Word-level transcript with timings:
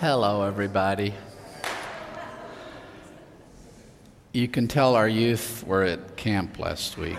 Hello, 0.00 0.42
everybody. 0.42 1.14
You 4.32 4.48
can 4.48 4.66
tell 4.66 4.96
our 4.96 5.08
youth 5.08 5.64
were 5.64 5.84
at 5.84 6.16
camp 6.16 6.58
last 6.58 6.98
week. 6.98 7.16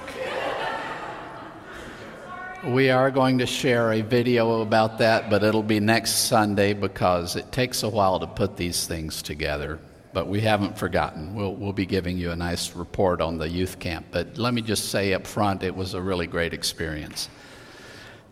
We 2.65 2.89
are 2.89 3.11
going 3.11 3.37
to 3.37 3.45
share 3.45 3.93
a 3.93 4.01
video 4.01 4.59
about 4.59 4.97
that, 4.97 5.29
but 5.29 5.41
it'll 5.41 5.63
be 5.63 5.79
next 5.79 6.27
Sunday 6.27 6.73
because 6.73 7.37
it 7.37 7.49
takes 7.53 7.83
a 7.83 7.89
while 7.89 8.19
to 8.19 8.27
put 8.27 8.57
these 8.57 8.85
things 8.85 9.21
together. 9.21 9.79
But 10.11 10.27
we 10.27 10.41
haven't 10.41 10.77
forgotten. 10.77 11.33
We'll, 11.33 11.55
we'll 11.55 11.73
be 11.73 11.85
giving 11.85 12.17
you 12.17 12.31
a 12.31 12.35
nice 12.35 12.75
report 12.75 13.21
on 13.21 13.37
the 13.37 13.47
youth 13.47 13.79
camp. 13.79 14.07
But 14.11 14.37
let 14.37 14.53
me 14.53 14.61
just 14.61 14.89
say 14.89 15.13
up 15.13 15.25
front, 15.25 15.63
it 15.63 15.73
was 15.73 15.93
a 15.93 16.01
really 16.01 16.27
great 16.27 16.53
experience. 16.53 17.29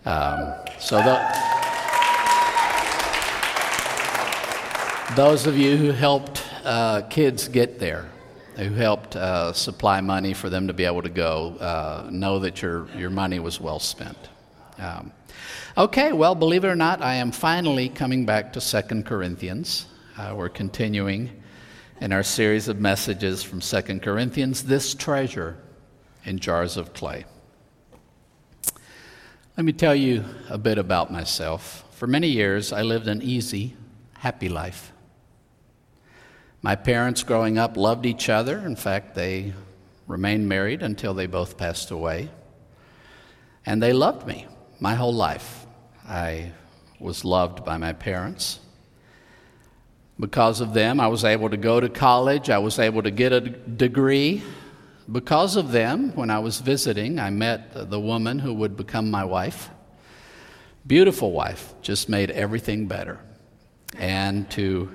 Um, 0.05 0.53
so, 0.79 0.97
the, 0.97 1.52
Those 5.15 5.45
of 5.45 5.55
you 5.55 5.77
who 5.77 5.91
helped 5.91 6.43
uh, 6.63 7.01
kids 7.03 7.47
get 7.47 7.77
there, 7.77 8.09
who 8.55 8.73
helped 8.73 9.15
uh, 9.15 9.53
supply 9.53 10.01
money 10.01 10.33
for 10.33 10.49
them 10.49 10.65
to 10.65 10.73
be 10.73 10.85
able 10.85 11.03
to 11.03 11.09
go, 11.09 11.55
uh, 11.59 12.09
know 12.09 12.39
that 12.39 12.63
your, 12.63 12.87
your 12.97 13.11
money 13.11 13.37
was 13.37 13.61
well 13.61 13.77
spent. 13.77 14.17
Um, 14.79 15.11
okay, 15.77 16.13
well, 16.13 16.33
believe 16.33 16.63
it 16.63 16.67
or 16.67 16.75
not, 16.75 17.03
I 17.03 17.13
am 17.15 17.31
finally 17.31 17.89
coming 17.89 18.25
back 18.25 18.53
to 18.53 18.61
Second 18.61 19.05
Corinthians. 19.05 19.85
Uh, 20.17 20.33
we're 20.35 20.49
continuing 20.49 21.29
in 22.01 22.11
our 22.11 22.23
series 22.23 22.67
of 22.67 22.79
messages 22.79 23.43
from 23.43 23.61
Second 23.61 24.01
Corinthians, 24.01 24.63
this 24.63 24.95
treasure 24.95 25.57
in 26.25 26.39
jars 26.39 26.75
of 26.75 26.91
clay. 26.93 27.25
Let 29.57 29.63
me 29.63 29.73
tell 29.73 29.93
you 29.93 30.25
a 30.49 30.57
bit 30.57 30.79
about 30.79 31.11
myself. 31.11 31.83
For 31.91 32.07
many 32.07 32.29
years, 32.29 32.73
I 32.73 32.81
lived 32.81 33.07
an 33.07 33.21
easy, 33.21 33.75
happy 34.13 34.49
life. 34.49 34.92
My 36.63 36.75
parents 36.75 37.23
growing 37.23 37.57
up 37.57 37.75
loved 37.75 38.05
each 38.05 38.29
other. 38.29 38.57
In 38.59 38.77
fact, 38.77 39.15
they 39.15 39.53
remained 40.07 40.47
married 40.47 40.81
until 40.81 41.13
they 41.13 41.25
both 41.27 41.57
passed 41.57 41.91
away. 41.91 42.29
And 43.65 43.83
they 43.83 43.91
loved 43.91 44.25
me 44.25 44.47
my 44.79 44.95
whole 44.95 45.13
life. 45.13 45.65
I 46.07 46.53
was 47.01 47.25
loved 47.25 47.65
by 47.65 47.77
my 47.77 47.91
parents. 47.91 48.61
Because 50.17 50.61
of 50.61 50.73
them, 50.73 51.01
I 51.01 51.07
was 51.07 51.25
able 51.25 51.49
to 51.49 51.57
go 51.57 51.81
to 51.81 51.89
college, 51.89 52.49
I 52.49 52.59
was 52.59 52.79
able 52.79 53.03
to 53.03 53.11
get 53.11 53.33
a 53.33 53.41
degree. 53.41 54.41
Because 55.11 55.57
of 55.57 55.73
them, 55.73 56.15
when 56.15 56.29
I 56.29 56.39
was 56.39 56.61
visiting, 56.61 57.19
I 57.19 57.29
met 57.29 57.89
the 57.89 57.99
woman 57.99 58.39
who 58.39 58.53
would 58.53 58.77
become 58.77 59.11
my 59.11 59.25
wife. 59.25 59.69
Beautiful 60.87 61.33
wife, 61.33 61.73
just 61.81 62.07
made 62.07 62.31
everything 62.31 62.87
better. 62.87 63.19
And 63.97 64.49
to 64.51 64.89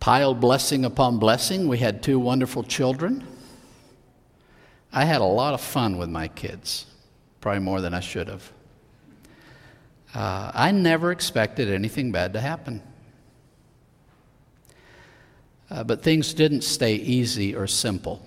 piled 0.00 0.40
blessing 0.40 0.86
upon 0.86 1.18
blessing. 1.18 1.68
We 1.68 1.78
had 1.78 2.02
two 2.02 2.18
wonderful 2.18 2.62
children. 2.62 3.26
I 4.92 5.04
had 5.04 5.20
a 5.20 5.24
lot 5.24 5.54
of 5.54 5.60
fun 5.60 5.98
with 5.98 6.08
my 6.08 6.26
kids, 6.26 6.86
probably 7.40 7.60
more 7.60 7.80
than 7.80 7.94
I 7.94 8.00
should 8.00 8.26
have. 8.26 8.52
Uh, 10.14 10.50
I 10.52 10.72
never 10.72 11.12
expected 11.12 11.70
anything 11.70 12.10
bad 12.10 12.32
to 12.32 12.40
happen. 12.40 12.82
Uh, 15.70 15.84
but 15.84 16.02
things 16.02 16.34
didn't 16.34 16.62
stay 16.62 16.94
easy 16.94 17.54
or 17.54 17.68
simple 17.68 18.26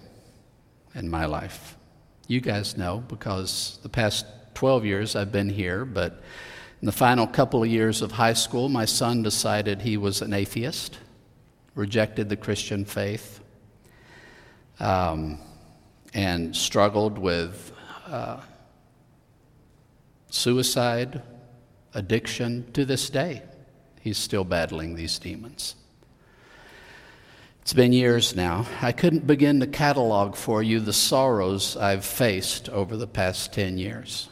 in 0.95 1.09
my 1.09 1.25
life. 1.25 1.75
You 2.27 2.39
guys 2.39 2.77
know 2.77 3.03
because 3.09 3.79
the 3.83 3.89
past 3.89 4.25
12 4.53 4.85
years 4.85 5.15
I've 5.17 5.31
been 5.31 5.49
here, 5.49 5.83
but 5.83 6.21
in 6.81 6.85
the 6.85 6.93
final 6.93 7.27
couple 7.27 7.63
of 7.63 7.69
years 7.69 8.01
of 8.01 8.13
high 8.13 8.33
school, 8.33 8.69
my 8.69 8.85
son 8.85 9.23
decided 9.23 9.81
he 9.81 9.97
was 9.97 10.21
an 10.21 10.31
atheist 10.31 10.99
rejected 11.75 12.29
the 12.29 12.37
Christian 12.37 12.85
faith, 12.85 13.39
um, 14.79 15.39
and 16.13 16.55
struggled 16.55 17.17
with 17.17 17.71
uh, 18.07 18.39
suicide, 20.29 21.21
addiction 21.93 22.71
to 22.73 22.85
this 22.85 23.09
day. 23.09 23.41
He's 24.01 24.17
still 24.17 24.43
battling 24.43 24.95
these 24.95 25.17
demons. 25.19 25.75
It's 27.61 27.71
been 27.71 27.93
years 27.93 28.35
now. 28.35 28.67
I 28.81 28.91
couldn't 28.91 29.25
begin 29.25 29.61
to 29.61 29.67
catalog 29.67 30.35
for 30.35 30.61
you 30.61 30.81
the 30.81 30.91
sorrows 30.91 31.77
I've 31.77 32.03
faced 32.03 32.67
over 32.67 32.97
the 32.97 33.07
past 33.07 33.53
10 33.53 33.77
years. 33.77 34.27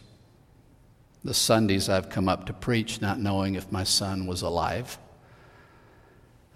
The 1.24 1.34
Sundays 1.34 1.88
I've 1.88 2.10
come 2.10 2.28
up 2.28 2.48
to 2.48 2.54
preach 2.54 3.00
not 3.00 3.20
knowing 3.20 3.56
if 3.56 3.72
my 3.72 3.86
son 3.86 4.28
was 4.28 4.42
alive. 4.42 4.98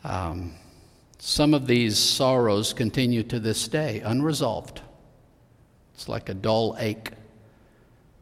Um, 0.04 0.56
some 1.26 1.56
of 1.56 1.66
these 1.66 1.98
sorrows 1.98 2.72
continue 2.72 3.24
to 3.24 3.40
this 3.40 3.68
day, 3.68 4.00
unresolved. 4.02 4.80
It's 5.96 6.08
like 6.08 6.30
a 6.30 6.36
dull 6.36 6.76
ache, 6.78 7.14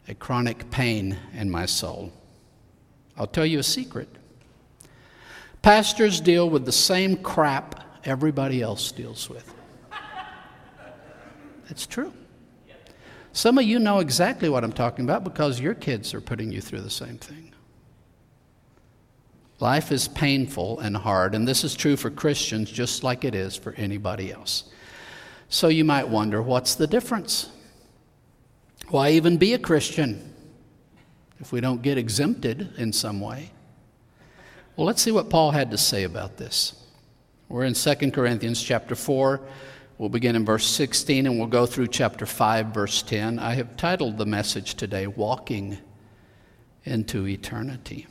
a 0.08 0.16
chronic 0.16 0.72
pain 0.72 1.18
in 1.34 1.52
my 1.52 1.66
soul. 1.66 2.14
I'll 3.18 3.28
tell 3.28 3.46
you 3.46 3.60
a 3.60 3.64
secret. 3.64 4.08
Pastors 5.62 6.22
deal 6.22 6.50
with 6.50 6.64
the 6.64 6.72
same 6.72 7.18
crap 7.18 7.84
everybody 8.06 8.62
else 8.62 8.90
deals 8.94 9.30
with. 9.30 9.54
It's 11.70 11.86
true. 11.86 12.14
Some 13.34 13.58
of 13.58 13.66
you 13.66 13.80
know 13.80 14.00
exactly 14.00 14.48
what 14.48 14.64
I'm 14.64 14.72
talking 14.72 15.04
about 15.04 15.26
because 15.26 15.60
your 15.60 15.74
kids 15.74 16.14
are 16.14 16.22
putting 16.22 16.54
you 16.54 16.62
through 16.62 16.82
the 16.82 16.90
same 16.90 17.18
thing. 17.18 17.53
Life 19.60 19.92
is 19.92 20.08
painful 20.08 20.80
and 20.80 20.98
hard, 20.98 21.36
and 21.36 21.48
this 21.48 21.64
is 21.64 21.76
true 21.76 21.96
for 21.96 22.10
Christians 22.10 22.72
just 22.72 23.04
like 23.04 23.24
it 23.24 23.36
is 23.36 23.56
for 23.56 23.74
anybody 23.74 24.32
else. 24.32 24.66
So 25.50 25.68
you 25.68 25.86
might 25.86 26.08
wonder 26.08 26.42
what's 26.42 26.76
the 26.76 26.88
difference? 26.88 27.50
Why 28.90 29.12
even 29.12 29.38
be 29.38 29.54
a 29.54 29.60
Christian 29.60 30.34
if 31.40 31.52
we 31.52 31.62
don't 31.62 31.82
get 31.82 31.98
exempted 31.98 32.74
in 32.78 32.92
some 32.92 33.20
way? 33.20 33.52
Well, 34.76 34.88
let's 34.88 35.02
see 35.02 35.12
what 35.12 35.30
Paul 35.30 35.52
had 35.52 35.72
to 35.72 35.78
say 35.78 36.04
about 36.04 36.38
this. 36.38 36.74
We're 37.48 37.66
in 37.66 37.76
2 37.76 38.12
Corinthians 38.12 38.62
chapter 38.62 38.96
4. 38.96 39.40
We'll 40.00 40.10
begin 40.10 40.36
in 40.36 40.44
verse 40.44 40.66
16 40.66 41.28
and 41.28 41.38
we'll 41.38 41.48
go 41.48 41.68
through 41.68 41.88
chapter 41.88 42.26
5, 42.26 42.68
verse 42.68 43.04
10. 43.04 43.38
I 43.38 43.54
have 43.54 43.78
titled 43.78 44.18
the 44.18 44.26
message 44.26 44.74
today, 44.74 45.06
Walking 45.06 45.78
into 46.84 47.28
Eternity. 47.28 48.08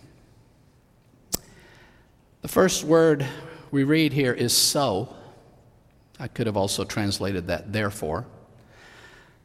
The 2.42 2.48
first 2.48 2.82
word 2.82 3.24
we 3.70 3.84
read 3.84 4.12
here 4.12 4.32
is 4.32 4.52
so. 4.52 5.14
I 6.18 6.26
could 6.26 6.48
have 6.48 6.56
also 6.56 6.82
translated 6.82 7.46
that 7.46 7.72
therefore. 7.72 8.26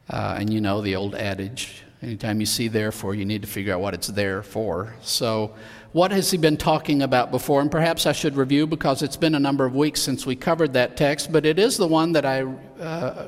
Uh, 0.09 0.38
and 0.40 0.52
you 0.52 0.62
know 0.62 0.81
the 0.81 0.96
old 0.96 1.13
adage 1.13 1.84
anytime 2.02 2.40
you 2.40 2.47
see 2.47 2.68
therefore, 2.68 3.13
you 3.13 3.24
need 3.24 3.44
to 3.44 3.47
figure 3.47 3.72
out 3.72 3.81
what 3.81 3.94
it's 3.94 4.07
there 4.07 4.41
for. 4.41 4.96
So 5.03 5.53
what 5.94 6.12
has 6.12 6.30
he 6.30 6.38
been 6.38 6.58
talking 6.58 7.02
about 7.02 7.31
before? 7.31 7.62
And 7.62 7.72
perhaps 7.72 8.06
I 8.06 8.12
should 8.12 8.36
review 8.36 8.68
because 8.68 9.02
it's 9.02 9.16
been 9.16 9.36
a 9.36 9.40
number 9.40 9.66
of 9.66 9.74
weeks 9.74 10.02
since 10.02 10.25
we 10.25 10.36
covered 10.36 10.74
that 10.74 10.98
text, 10.98 11.31
but 11.31 11.46
it 11.46 11.58
is 11.58 11.78
the 11.78 11.88
one 11.88 12.12
that 12.12 12.25
I, 12.25 12.44
uh, 12.80 13.28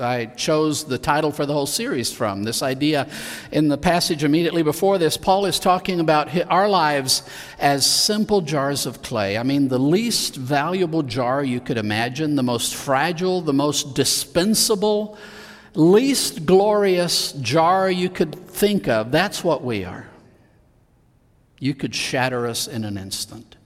I 0.00 0.26
chose 0.36 0.84
the 0.84 0.98
title 0.98 1.32
for 1.32 1.46
the 1.46 1.54
whole 1.54 1.66
series 1.66 2.12
from. 2.12 2.42
This 2.42 2.62
idea 2.62 3.08
in 3.52 3.68
the 3.68 3.78
passage 3.78 4.22
immediately 4.22 4.62
before 4.62 4.98
this, 4.98 5.16
Paul 5.16 5.46
is 5.46 5.58
talking 5.58 5.98
about 5.98 6.28
our 6.50 6.68
lives 6.68 7.22
as 7.58 7.86
simple 7.86 8.42
jars 8.42 8.84
of 8.84 9.00
clay. 9.00 9.38
I 9.38 9.42
mean, 9.42 9.68
the 9.68 9.78
least 9.78 10.36
valuable 10.36 11.02
jar 11.02 11.42
you 11.42 11.60
could 11.60 11.78
imagine, 11.78 12.36
the 12.36 12.42
most 12.42 12.74
fragile, 12.74 13.40
the 13.40 13.54
most 13.54 13.94
dispensable, 13.94 15.16
least 15.74 16.44
glorious 16.44 17.32
jar 17.32 17.90
you 17.90 18.10
could 18.10 18.34
think 18.46 18.88
of. 18.88 19.10
That's 19.10 19.42
what 19.42 19.64
we 19.64 19.84
are. 19.84 20.06
You 21.64 21.74
could 21.74 21.94
shatter 21.94 22.46
us 22.46 22.66
in 22.66 22.84
an 22.84 22.98
instant. 22.98 23.56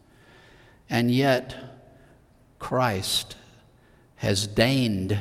And 0.89 1.11
yet, 1.11 1.57
Christ 2.61 3.35
has 4.19 4.47
deigned 4.47 5.19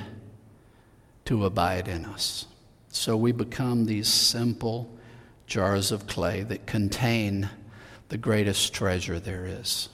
to 1.26 1.44
abide 1.44 1.88
in 1.88 2.06
us. 2.06 2.46
So 2.90 3.18
we 3.18 3.32
become 3.32 3.88
these 3.88 4.08
simple 4.08 4.96
jars 5.48 5.92
of 5.92 6.06
clay 6.06 6.44
that 6.44 6.68
contain 6.68 7.50
the 8.10 8.18
greatest 8.20 8.76
treasure 8.76 9.20
there 9.20 9.48
is. 9.48 9.90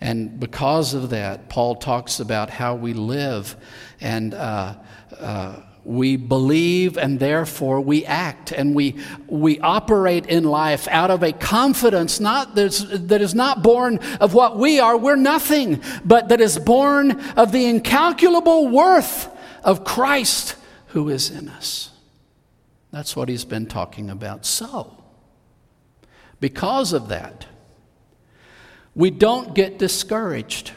And 0.00 0.38
because 0.38 0.94
of 0.94 1.10
that, 1.10 1.48
Paul 1.48 1.74
talks 1.74 2.20
about 2.20 2.50
how 2.50 2.76
we 2.76 2.92
live 2.92 3.56
and 4.00 4.32
uh, 4.32 4.76
uh, 5.18 5.56
we 5.84 6.16
believe 6.16 6.96
and 6.96 7.20
therefore 7.20 7.80
we 7.80 8.04
act 8.06 8.52
and 8.52 8.74
we, 8.74 8.96
we 9.26 9.60
operate 9.60 10.26
in 10.26 10.44
life 10.44 10.88
out 10.88 11.10
of 11.10 11.22
a 11.22 11.32
confidence 11.32 12.20
not 12.20 12.54
that 12.54 13.20
is 13.20 13.34
not 13.34 13.62
born 13.62 13.98
of 14.20 14.34
what 14.34 14.56
we 14.58 14.80
are, 14.80 14.96
we're 14.96 15.16
nothing, 15.16 15.82
but 16.04 16.28
that 16.28 16.40
is 16.40 16.58
born 16.58 17.20
of 17.36 17.52
the 17.52 17.66
incalculable 17.66 18.68
worth 18.68 19.28
of 19.62 19.84
Christ 19.84 20.56
who 20.88 21.08
is 21.08 21.30
in 21.30 21.48
us. 21.48 21.90
That's 22.90 23.16
what 23.16 23.28
he's 23.28 23.44
been 23.44 23.66
talking 23.66 24.08
about. 24.08 24.46
So, 24.46 24.96
because 26.40 26.92
of 26.92 27.08
that, 27.08 27.46
we 28.94 29.10
don't 29.10 29.54
get 29.54 29.78
discouraged. 29.78 30.72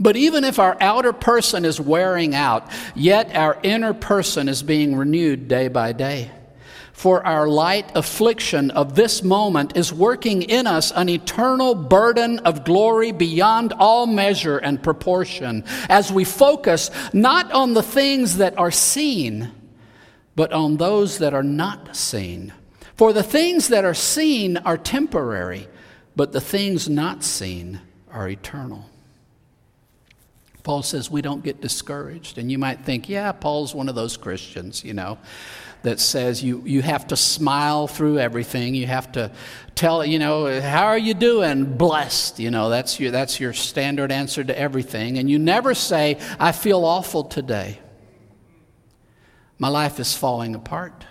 But 0.00 0.16
even 0.16 0.44
if 0.44 0.58
our 0.58 0.76
outer 0.80 1.12
person 1.12 1.64
is 1.64 1.80
wearing 1.80 2.34
out, 2.34 2.70
yet 2.94 3.34
our 3.34 3.58
inner 3.62 3.94
person 3.94 4.48
is 4.48 4.62
being 4.62 4.94
renewed 4.94 5.48
day 5.48 5.68
by 5.68 5.92
day. 5.92 6.30
For 6.92 7.24
our 7.24 7.46
light 7.46 7.92
affliction 7.94 8.72
of 8.72 8.96
this 8.96 9.22
moment 9.22 9.76
is 9.76 9.92
working 9.92 10.42
in 10.42 10.66
us 10.66 10.90
an 10.90 11.08
eternal 11.08 11.76
burden 11.76 12.40
of 12.40 12.64
glory 12.64 13.12
beyond 13.12 13.72
all 13.72 14.06
measure 14.06 14.58
and 14.58 14.82
proportion 14.82 15.64
as 15.88 16.12
we 16.12 16.24
focus 16.24 16.90
not 17.12 17.52
on 17.52 17.74
the 17.74 17.84
things 17.84 18.38
that 18.38 18.58
are 18.58 18.72
seen, 18.72 19.52
but 20.34 20.52
on 20.52 20.76
those 20.76 21.18
that 21.18 21.34
are 21.34 21.42
not 21.44 21.94
seen. 21.94 22.52
For 22.96 23.12
the 23.12 23.22
things 23.22 23.68
that 23.68 23.84
are 23.84 23.94
seen 23.94 24.56
are 24.56 24.76
temporary, 24.76 25.68
but 26.16 26.32
the 26.32 26.40
things 26.40 26.88
not 26.88 27.22
seen 27.22 27.80
are 28.10 28.28
eternal. 28.28 28.86
Paul 30.62 30.82
says 30.82 31.10
we 31.10 31.22
don't 31.22 31.42
get 31.42 31.60
discouraged. 31.60 32.38
And 32.38 32.50
you 32.50 32.58
might 32.58 32.84
think, 32.84 33.08
yeah, 33.08 33.32
Paul's 33.32 33.74
one 33.74 33.88
of 33.88 33.94
those 33.94 34.16
Christians, 34.16 34.84
you 34.84 34.94
know, 34.94 35.18
that 35.82 36.00
says 36.00 36.42
you, 36.42 36.62
you 36.64 36.82
have 36.82 37.06
to 37.08 37.16
smile 37.16 37.86
through 37.86 38.18
everything. 38.18 38.74
You 38.74 38.86
have 38.86 39.12
to 39.12 39.30
tell, 39.74 40.04
you 40.04 40.18
know, 40.18 40.60
how 40.60 40.86
are 40.86 40.98
you 40.98 41.14
doing? 41.14 41.76
Blessed. 41.76 42.38
You 42.40 42.50
know, 42.50 42.68
that's 42.68 42.98
your, 42.98 43.10
that's 43.10 43.38
your 43.38 43.52
standard 43.52 44.10
answer 44.10 44.42
to 44.42 44.58
everything. 44.58 45.18
And 45.18 45.30
you 45.30 45.38
never 45.38 45.74
say, 45.74 46.18
I 46.38 46.52
feel 46.52 46.84
awful 46.84 47.24
today. 47.24 47.78
My 49.58 49.68
life 49.68 49.98
is 50.00 50.16
falling 50.16 50.54
apart. 50.54 51.04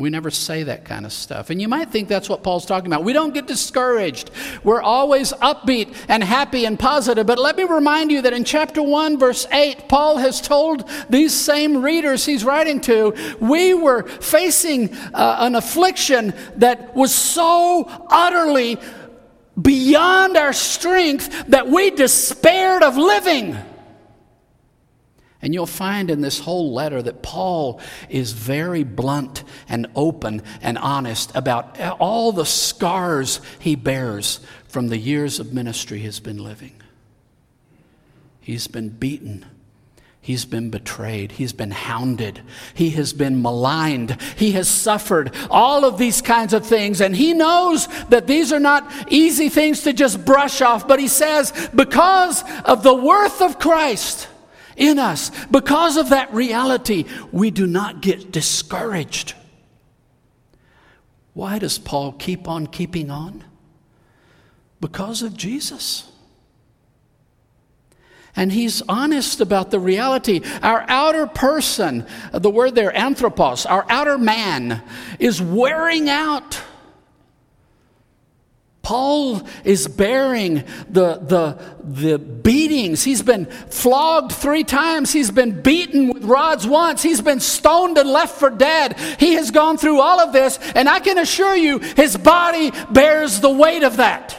We 0.00 0.08
never 0.08 0.30
say 0.30 0.62
that 0.62 0.84
kind 0.84 1.04
of 1.04 1.12
stuff. 1.12 1.50
And 1.50 1.60
you 1.60 1.68
might 1.68 1.90
think 1.90 2.08
that's 2.08 2.28
what 2.28 2.42
Paul's 2.42 2.64
talking 2.64 2.86
about. 2.86 3.04
We 3.04 3.12
don't 3.12 3.34
get 3.34 3.46
discouraged. 3.46 4.30
We're 4.64 4.80
always 4.80 5.32
upbeat 5.34 5.94
and 6.08 6.24
happy 6.24 6.64
and 6.64 6.78
positive. 6.78 7.26
But 7.26 7.38
let 7.38 7.56
me 7.56 7.64
remind 7.64 8.10
you 8.10 8.22
that 8.22 8.32
in 8.32 8.44
chapter 8.44 8.82
1, 8.82 9.18
verse 9.18 9.46
8, 9.52 9.88
Paul 9.88 10.16
has 10.16 10.40
told 10.40 10.88
these 11.10 11.34
same 11.34 11.82
readers 11.82 12.24
he's 12.24 12.44
writing 12.44 12.80
to, 12.82 13.14
we 13.40 13.74
were 13.74 14.04
facing 14.04 14.94
uh, 15.12 15.36
an 15.40 15.54
affliction 15.54 16.32
that 16.56 16.96
was 16.96 17.14
so 17.14 17.84
utterly 18.08 18.78
beyond 19.60 20.36
our 20.36 20.54
strength 20.54 21.48
that 21.48 21.68
we 21.68 21.90
despaired 21.90 22.82
of 22.82 22.96
living. 22.96 23.56
And 25.42 25.54
you'll 25.54 25.66
find 25.66 26.10
in 26.10 26.20
this 26.20 26.40
whole 26.40 26.74
letter 26.74 27.00
that 27.00 27.22
Paul 27.22 27.80
is 28.08 28.32
very 28.32 28.84
blunt 28.84 29.42
and 29.68 29.86
open 29.96 30.42
and 30.60 30.76
honest 30.76 31.32
about 31.34 31.80
all 31.98 32.32
the 32.32 32.44
scars 32.44 33.40
he 33.58 33.74
bears 33.74 34.40
from 34.68 34.88
the 34.88 34.98
years 34.98 35.40
of 35.40 35.52
ministry 35.52 35.98
he's 35.98 36.20
been 36.20 36.42
living. 36.42 36.74
He's 38.40 38.66
been 38.66 38.90
beaten. 38.90 39.46
He's 40.20 40.44
been 40.44 40.68
betrayed. 40.68 41.32
He's 41.32 41.54
been 41.54 41.70
hounded. 41.70 42.42
He 42.74 42.90
has 42.90 43.14
been 43.14 43.40
maligned. 43.40 44.20
He 44.36 44.52
has 44.52 44.68
suffered 44.68 45.34
all 45.50 45.86
of 45.86 45.96
these 45.96 46.20
kinds 46.20 46.52
of 46.52 46.66
things. 46.66 47.00
And 47.00 47.16
he 47.16 47.32
knows 47.32 47.86
that 48.10 48.26
these 48.26 48.52
are 48.52 48.60
not 48.60 48.92
easy 49.08 49.48
things 49.48 49.82
to 49.84 49.94
just 49.94 50.22
brush 50.26 50.60
off. 50.60 50.86
But 50.86 51.00
he 51.00 51.08
says, 51.08 51.70
because 51.74 52.44
of 52.66 52.82
the 52.82 52.94
worth 52.94 53.40
of 53.40 53.58
Christ, 53.58 54.28
in 54.80 54.98
us. 54.98 55.30
Because 55.46 55.96
of 55.96 56.08
that 56.08 56.32
reality, 56.34 57.04
we 57.30 57.52
do 57.52 57.66
not 57.66 58.00
get 58.00 58.32
discouraged. 58.32 59.34
Why 61.34 61.60
does 61.60 61.78
Paul 61.78 62.12
keep 62.12 62.48
on 62.48 62.66
keeping 62.66 63.10
on? 63.10 63.44
Because 64.80 65.22
of 65.22 65.36
Jesus. 65.36 66.10
And 68.34 68.50
he's 68.52 68.80
honest 68.88 69.40
about 69.40 69.70
the 69.70 69.78
reality. 69.78 70.40
Our 70.62 70.84
outer 70.88 71.26
person, 71.26 72.06
the 72.32 72.50
word 72.50 72.74
there, 72.74 72.96
anthropos, 72.96 73.66
our 73.66 73.84
outer 73.88 74.18
man, 74.18 74.82
is 75.18 75.42
wearing 75.42 76.08
out. 76.08 76.60
Paul 78.82 79.46
is 79.62 79.86
bearing 79.86 80.64
the, 80.88 81.16
the, 81.18 81.58
the 81.84 82.18
beatings. 82.18 83.04
He's 83.04 83.22
been 83.22 83.46
flogged 83.46 84.32
three 84.32 84.64
times. 84.64 85.12
He's 85.12 85.30
been 85.30 85.60
beaten 85.60 86.08
with 86.08 86.24
rods 86.24 86.66
once. 86.66 87.02
He's 87.02 87.20
been 87.20 87.40
stoned 87.40 87.98
and 87.98 88.08
left 88.08 88.38
for 88.38 88.48
dead. 88.48 88.98
He 89.18 89.34
has 89.34 89.50
gone 89.50 89.76
through 89.76 90.00
all 90.00 90.18
of 90.20 90.32
this, 90.32 90.58
and 90.74 90.88
I 90.88 91.00
can 91.00 91.18
assure 91.18 91.54
you, 91.54 91.78
his 91.78 92.16
body 92.16 92.72
bears 92.90 93.40
the 93.40 93.50
weight 93.50 93.82
of 93.82 93.98
that. 93.98 94.36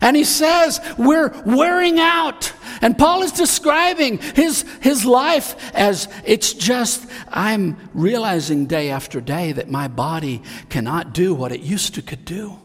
And 0.00 0.16
he 0.16 0.24
says, 0.24 0.80
We're 0.98 1.30
wearing 1.46 2.00
out. 2.00 2.52
And 2.80 2.98
Paul 2.98 3.22
is 3.22 3.30
describing 3.30 4.18
his, 4.18 4.64
his 4.80 5.04
life 5.04 5.54
as 5.74 6.08
it's 6.24 6.52
just, 6.52 7.08
I'm 7.28 7.76
realizing 7.94 8.66
day 8.66 8.90
after 8.90 9.20
day 9.20 9.52
that 9.52 9.70
my 9.70 9.86
body 9.86 10.42
cannot 10.68 11.14
do 11.14 11.32
what 11.32 11.52
it 11.52 11.60
used 11.60 11.94
to 11.94 12.02
could 12.02 12.24
do. 12.24 12.58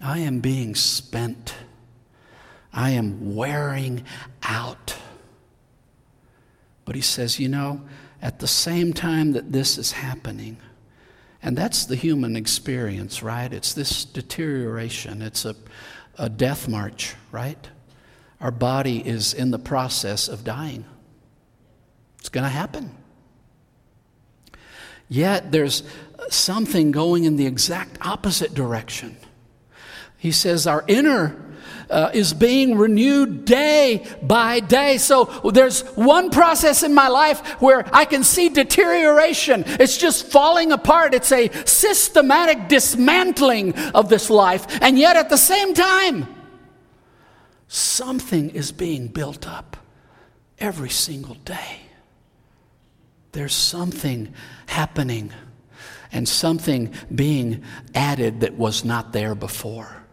I 0.00 0.18
am 0.20 0.40
being 0.40 0.74
spent. 0.74 1.54
I 2.72 2.90
am 2.90 3.34
wearing 3.34 4.04
out. 4.42 4.96
But 6.84 6.94
he 6.94 7.00
says, 7.00 7.40
you 7.40 7.48
know, 7.48 7.80
at 8.20 8.38
the 8.38 8.46
same 8.46 8.92
time 8.92 9.32
that 9.32 9.52
this 9.52 9.78
is 9.78 9.92
happening, 9.92 10.58
and 11.42 11.56
that's 11.56 11.86
the 11.86 11.96
human 11.96 12.36
experience, 12.36 13.22
right? 13.22 13.52
It's 13.52 13.72
this 13.72 14.04
deterioration, 14.04 15.22
it's 15.22 15.44
a, 15.44 15.56
a 16.18 16.28
death 16.28 16.68
march, 16.68 17.14
right? 17.32 17.68
Our 18.40 18.50
body 18.50 19.06
is 19.06 19.32
in 19.32 19.50
the 19.50 19.58
process 19.58 20.28
of 20.28 20.44
dying. 20.44 20.84
It's 22.18 22.28
going 22.28 22.44
to 22.44 22.50
happen. 22.50 22.94
Yet 25.08 25.52
there's 25.52 25.82
something 26.28 26.90
going 26.90 27.24
in 27.24 27.36
the 27.36 27.46
exact 27.46 27.98
opposite 28.04 28.52
direction. 28.52 29.16
He 30.18 30.32
says 30.32 30.66
our 30.66 30.84
inner 30.86 31.46
uh, 31.90 32.10
is 32.12 32.34
being 32.34 32.76
renewed 32.76 33.44
day 33.44 34.06
by 34.22 34.60
day. 34.60 34.98
So 34.98 35.24
there's 35.52 35.82
one 35.94 36.30
process 36.30 36.82
in 36.82 36.94
my 36.94 37.08
life 37.08 37.60
where 37.60 37.84
I 37.94 38.04
can 38.04 38.24
see 38.24 38.48
deterioration. 38.48 39.64
It's 39.66 39.96
just 39.96 40.26
falling 40.26 40.72
apart. 40.72 41.14
It's 41.14 41.32
a 41.32 41.50
systematic 41.64 42.68
dismantling 42.68 43.74
of 43.94 44.08
this 44.08 44.30
life. 44.30 44.82
And 44.82 44.98
yet 44.98 45.16
at 45.16 45.28
the 45.30 45.36
same 45.36 45.74
time, 45.74 46.26
something 47.68 48.50
is 48.50 48.72
being 48.72 49.08
built 49.08 49.46
up 49.46 49.76
every 50.58 50.90
single 50.90 51.34
day. 51.34 51.80
There's 53.32 53.54
something 53.54 54.32
happening 54.66 55.32
and 56.10 56.26
something 56.26 56.94
being 57.14 57.62
added 57.94 58.40
that 58.40 58.54
was 58.54 58.84
not 58.84 59.12
there 59.12 59.34
before. 59.34 60.05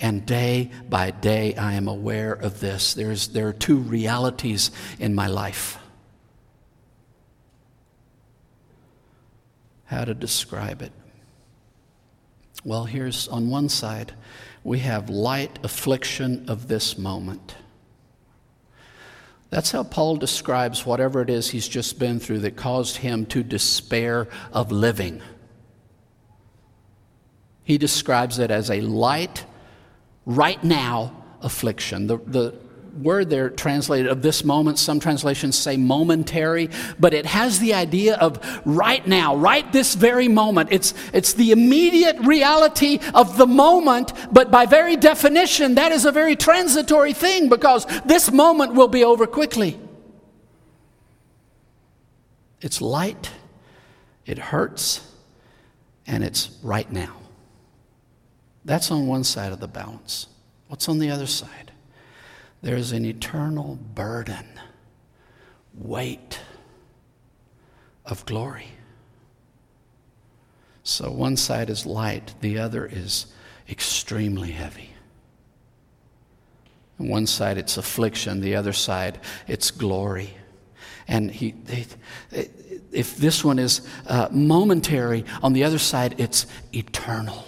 And 0.00 0.26
day 0.26 0.70
by 0.88 1.10
day, 1.12 1.54
I 1.54 1.74
am 1.74 1.88
aware 1.88 2.32
of 2.32 2.60
this. 2.60 2.94
There's, 2.94 3.28
there 3.28 3.48
are 3.48 3.52
two 3.52 3.78
realities 3.78 4.70
in 4.98 5.14
my 5.14 5.28
life. 5.28 5.78
How 9.84 10.04
to 10.04 10.14
describe 10.14 10.82
it? 10.82 10.92
Well, 12.64 12.84
here's 12.84 13.28
on 13.28 13.50
one 13.50 13.68
side, 13.68 14.14
we 14.64 14.78
have 14.80 15.10
light 15.10 15.58
affliction 15.62 16.46
of 16.48 16.66
this 16.66 16.96
moment. 16.96 17.54
That's 19.50 19.70
how 19.70 19.84
Paul 19.84 20.16
describes 20.16 20.84
whatever 20.84 21.20
it 21.20 21.30
is 21.30 21.50
he's 21.50 21.68
just 21.68 21.98
been 21.98 22.18
through 22.18 22.40
that 22.40 22.56
caused 22.56 22.96
him 22.96 23.26
to 23.26 23.44
despair 23.44 24.26
of 24.52 24.72
living. 24.72 25.22
He 27.62 27.78
describes 27.78 28.40
it 28.40 28.50
as 28.50 28.70
a 28.70 28.80
light 28.80 29.44
right 30.26 30.62
now 30.62 31.24
affliction. 31.42 32.06
The, 32.06 32.18
the 32.18 32.54
word 33.00 33.30
there 33.30 33.50
translated 33.50 34.10
of 34.10 34.22
this 34.22 34.44
moment, 34.44 34.78
some 34.78 35.00
translations 35.00 35.56
say 35.56 35.76
momentary, 35.76 36.70
but 36.98 37.12
it 37.12 37.26
has 37.26 37.58
the 37.58 37.74
idea 37.74 38.16
of 38.16 38.40
right 38.64 39.06
now, 39.06 39.36
right 39.36 39.70
this 39.72 39.94
very 39.94 40.28
moment. 40.28 40.70
It's, 40.72 40.94
it's 41.12 41.32
the 41.34 41.50
immediate 41.50 42.18
reality 42.20 43.00
of 43.14 43.36
the 43.36 43.46
moment, 43.46 44.12
but 44.32 44.50
by 44.50 44.66
very 44.66 44.96
definition, 44.96 45.74
that 45.74 45.92
is 45.92 46.04
a 46.04 46.12
very 46.12 46.36
transitory 46.36 47.12
thing 47.12 47.48
because 47.48 47.86
this 48.04 48.30
moment 48.30 48.74
will 48.74 48.88
be 48.88 49.04
over 49.04 49.26
quickly. 49.26 49.78
It's 52.60 52.80
light, 52.80 53.30
it 54.24 54.38
hurts, 54.38 55.06
and 56.06 56.24
it's 56.24 56.56
right 56.62 56.90
now. 56.90 57.23
That's 58.64 58.90
on 58.90 59.06
one 59.06 59.24
side 59.24 59.52
of 59.52 59.60
the 59.60 59.68
balance. 59.68 60.26
What's 60.68 60.88
on 60.88 60.98
the 60.98 61.10
other 61.10 61.26
side? 61.26 61.72
There's 62.62 62.92
an 62.92 63.04
eternal 63.04 63.78
burden, 63.94 64.46
weight 65.74 66.40
of 68.06 68.24
glory. 68.24 68.68
So 70.82 71.10
one 71.10 71.36
side 71.36 71.68
is 71.68 71.84
light, 71.84 72.34
the 72.40 72.58
other 72.58 72.86
is 72.86 73.26
extremely 73.68 74.50
heavy. 74.50 74.90
On 76.98 77.08
one 77.08 77.26
side 77.26 77.58
it's 77.58 77.76
affliction, 77.76 78.40
the 78.40 78.54
other 78.54 78.72
side 78.72 79.20
it's 79.46 79.70
glory. 79.70 80.30
And 81.06 81.30
he, 81.30 81.52
they, 81.52 81.86
if 82.92 83.16
this 83.16 83.44
one 83.44 83.58
is 83.58 83.86
uh, 84.06 84.28
momentary, 84.30 85.24
on 85.42 85.52
the 85.52 85.64
other 85.64 85.78
side 85.78 86.14
it's 86.18 86.46
eternal. 86.72 87.44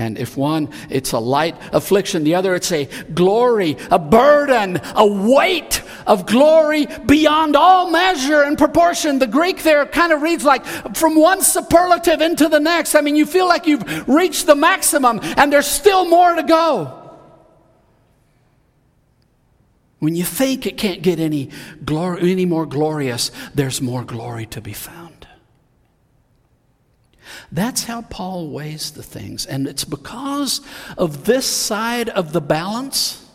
And 0.00 0.16
if 0.16 0.34
one, 0.34 0.70
it's 0.88 1.12
a 1.12 1.18
light 1.18 1.54
affliction, 1.74 2.24
the 2.24 2.34
other, 2.34 2.54
it's 2.54 2.72
a 2.72 2.86
glory, 3.12 3.76
a 3.90 3.98
burden, 3.98 4.80
a 4.94 5.06
weight 5.06 5.82
of 6.06 6.24
glory 6.24 6.86
beyond 7.04 7.54
all 7.54 7.90
measure 7.90 8.40
and 8.40 8.56
proportion. 8.56 9.18
The 9.18 9.26
Greek 9.26 9.62
there 9.62 9.84
kind 9.84 10.10
of 10.10 10.22
reads 10.22 10.42
like 10.42 10.64
from 10.96 11.16
one 11.16 11.42
superlative 11.42 12.22
into 12.22 12.48
the 12.48 12.60
next. 12.60 12.94
I 12.94 13.02
mean, 13.02 13.14
you 13.14 13.26
feel 13.26 13.46
like 13.46 13.66
you've 13.66 14.08
reached 14.08 14.46
the 14.46 14.54
maximum 14.54 15.20
and 15.22 15.52
there's 15.52 15.66
still 15.66 16.06
more 16.06 16.34
to 16.34 16.44
go. 16.44 16.96
When 19.98 20.16
you 20.16 20.24
think 20.24 20.64
it 20.64 20.78
can't 20.78 21.02
get 21.02 21.20
any, 21.20 21.50
any 21.86 22.46
more 22.46 22.64
glorious, 22.64 23.30
there's 23.54 23.82
more 23.82 24.02
glory 24.02 24.46
to 24.46 24.62
be 24.62 24.72
found. 24.72 25.09
That's 27.52 27.84
how 27.84 28.02
Paul 28.02 28.50
weighs 28.50 28.90
the 28.92 29.02
things. 29.02 29.46
And 29.46 29.66
it's 29.66 29.84
because 29.84 30.60
of 30.96 31.24
this 31.24 31.46
side 31.46 32.08
of 32.08 32.32
the 32.32 32.40
balance 32.40 33.26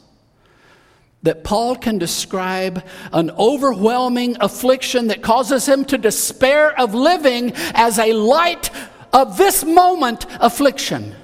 that 1.23 1.43
Paul 1.43 1.75
can 1.75 1.97
describe 1.97 2.85
an 3.11 3.31
overwhelming 3.31 4.37
affliction 4.39 5.07
that 5.07 5.23
causes 5.23 5.67
him 5.67 5.83
to 5.85 5.97
despair 5.97 6.79
of 6.79 6.93
living 6.93 7.51
as 7.73 7.97
a 7.97 8.13
light 8.13 8.69
of 9.11 9.37
this 9.37 9.63
moment 9.63 10.25
affliction. 10.39 11.15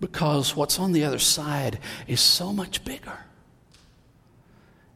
Because 0.00 0.56
what's 0.56 0.78
on 0.78 0.92
the 0.92 1.04
other 1.04 1.18
side 1.18 1.78
is 2.06 2.20
so 2.20 2.52
much 2.52 2.84
bigger 2.84 3.18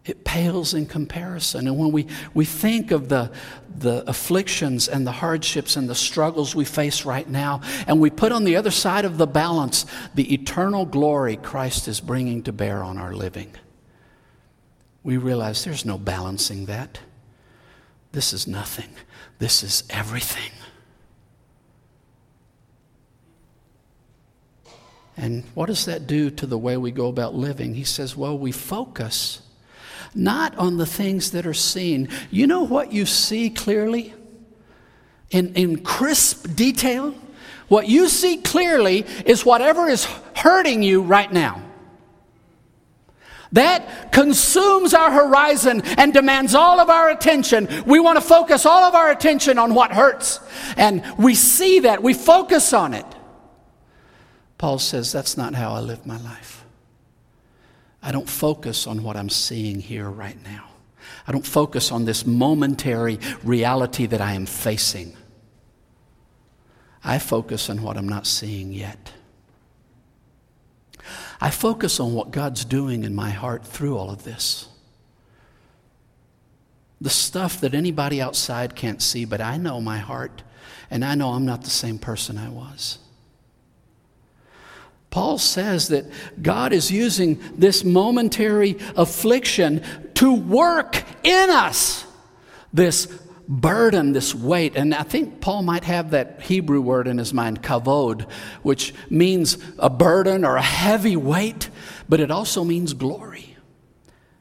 it 0.04 0.24
pales 0.24 0.74
in 0.74 0.86
comparison. 0.86 1.68
And 1.68 1.78
when 1.78 1.92
we, 1.92 2.08
we 2.34 2.44
think 2.44 2.90
of 2.90 3.08
the, 3.08 3.30
the 3.78 4.08
afflictions 4.08 4.88
and 4.88 5.06
the 5.06 5.12
hardships 5.12 5.76
and 5.76 5.88
the 5.88 5.94
struggles 5.94 6.54
we 6.54 6.64
face 6.64 7.04
right 7.04 7.28
now, 7.28 7.60
and 7.86 8.00
we 8.00 8.10
put 8.10 8.32
on 8.32 8.44
the 8.44 8.56
other 8.56 8.72
side 8.72 9.04
of 9.04 9.16
the 9.16 9.26
balance 9.26 9.86
the 10.14 10.34
eternal 10.34 10.86
glory 10.86 11.36
Christ 11.36 11.86
is 11.86 12.00
bringing 12.00 12.42
to 12.44 12.52
bear 12.52 12.82
on 12.82 12.98
our 12.98 13.14
living, 13.14 13.52
we 15.04 15.16
realize 15.16 15.64
there's 15.64 15.84
no 15.84 15.98
balancing 15.98 16.66
that. 16.66 16.98
This 18.10 18.32
is 18.32 18.46
nothing, 18.46 18.90
this 19.38 19.62
is 19.62 19.84
everything. 19.88 20.50
And 25.16 25.44
what 25.54 25.66
does 25.66 25.84
that 25.84 26.06
do 26.06 26.30
to 26.30 26.46
the 26.46 26.58
way 26.58 26.76
we 26.76 26.90
go 26.90 27.06
about 27.06 27.34
living? 27.34 27.74
He 27.74 27.84
says, 27.84 28.16
well, 28.16 28.36
we 28.36 28.50
focus 28.50 29.42
not 30.14 30.56
on 30.56 30.76
the 30.76 30.86
things 30.86 31.30
that 31.32 31.46
are 31.46 31.54
seen. 31.54 32.08
You 32.30 32.46
know 32.46 32.62
what 32.62 32.92
you 32.92 33.06
see 33.06 33.50
clearly? 33.50 34.14
In, 35.30 35.54
in 35.54 35.82
crisp 35.82 36.54
detail? 36.54 37.14
What 37.68 37.88
you 37.88 38.08
see 38.08 38.36
clearly 38.36 39.06
is 39.24 39.46
whatever 39.46 39.88
is 39.88 40.04
hurting 40.34 40.82
you 40.82 41.02
right 41.02 41.32
now. 41.32 41.62
That 43.52 44.12
consumes 44.12 44.94
our 44.94 45.10
horizon 45.10 45.82
and 45.98 46.12
demands 46.12 46.54
all 46.54 46.80
of 46.80 46.88
our 46.88 47.10
attention. 47.10 47.68
We 47.86 48.00
want 48.00 48.16
to 48.16 48.22
focus 48.22 48.64
all 48.64 48.82
of 48.84 48.94
our 48.94 49.10
attention 49.10 49.58
on 49.58 49.74
what 49.74 49.92
hurts. 49.92 50.40
And 50.76 51.04
we 51.18 51.34
see 51.34 51.80
that, 51.80 52.02
we 52.02 52.14
focus 52.14 52.72
on 52.72 52.94
it. 52.94 53.06
Paul 54.56 54.78
says, 54.78 55.12
That's 55.12 55.36
not 55.36 55.54
how 55.54 55.72
I 55.72 55.80
live 55.80 56.06
my 56.06 56.18
life. 56.18 56.61
I 58.02 58.12
don't 58.12 58.28
focus 58.28 58.86
on 58.86 59.02
what 59.02 59.16
I'm 59.16 59.28
seeing 59.28 59.80
here 59.80 60.10
right 60.10 60.42
now. 60.44 60.68
I 61.26 61.32
don't 61.32 61.46
focus 61.46 61.92
on 61.92 62.04
this 62.04 62.26
momentary 62.26 63.18
reality 63.44 64.06
that 64.06 64.20
I 64.20 64.32
am 64.32 64.46
facing. 64.46 65.16
I 67.04 67.18
focus 67.18 67.70
on 67.70 67.82
what 67.82 67.96
I'm 67.96 68.08
not 68.08 68.26
seeing 68.26 68.72
yet. 68.72 69.12
I 71.40 71.50
focus 71.50 71.98
on 71.98 72.14
what 72.14 72.30
God's 72.30 72.64
doing 72.64 73.04
in 73.04 73.14
my 73.14 73.30
heart 73.30 73.64
through 73.64 73.98
all 73.98 74.10
of 74.10 74.24
this. 74.24 74.68
The 77.00 77.10
stuff 77.10 77.60
that 77.60 77.74
anybody 77.74 78.20
outside 78.20 78.76
can't 78.76 79.02
see, 79.02 79.24
but 79.24 79.40
I 79.40 79.56
know 79.56 79.80
my 79.80 79.98
heart, 79.98 80.42
and 80.88 81.04
I 81.04 81.16
know 81.16 81.30
I'm 81.30 81.44
not 81.44 81.62
the 81.62 81.70
same 81.70 81.98
person 81.98 82.38
I 82.38 82.48
was. 82.48 82.98
Paul 85.12 85.36
says 85.36 85.88
that 85.88 86.06
God 86.40 86.72
is 86.72 86.90
using 86.90 87.38
this 87.54 87.84
momentary 87.84 88.78
affliction 88.96 89.84
to 90.14 90.34
work 90.34 91.04
in 91.22 91.50
us 91.50 92.06
this 92.72 93.06
burden, 93.46 94.12
this 94.12 94.34
weight. 94.34 94.74
And 94.74 94.94
I 94.94 95.02
think 95.02 95.42
Paul 95.42 95.64
might 95.64 95.84
have 95.84 96.12
that 96.12 96.40
Hebrew 96.40 96.80
word 96.80 97.06
in 97.06 97.18
his 97.18 97.34
mind, 97.34 97.62
kavod, 97.62 98.22
which 98.62 98.94
means 99.10 99.58
a 99.78 99.90
burden 99.90 100.46
or 100.46 100.56
a 100.56 100.62
heavy 100.62 101.16
weight, 101.16 101.68
but 102.08 102.18
it 102.18 102.30
also 102.30 102.64
means 102.64 102.94
glory. 102.94 103.54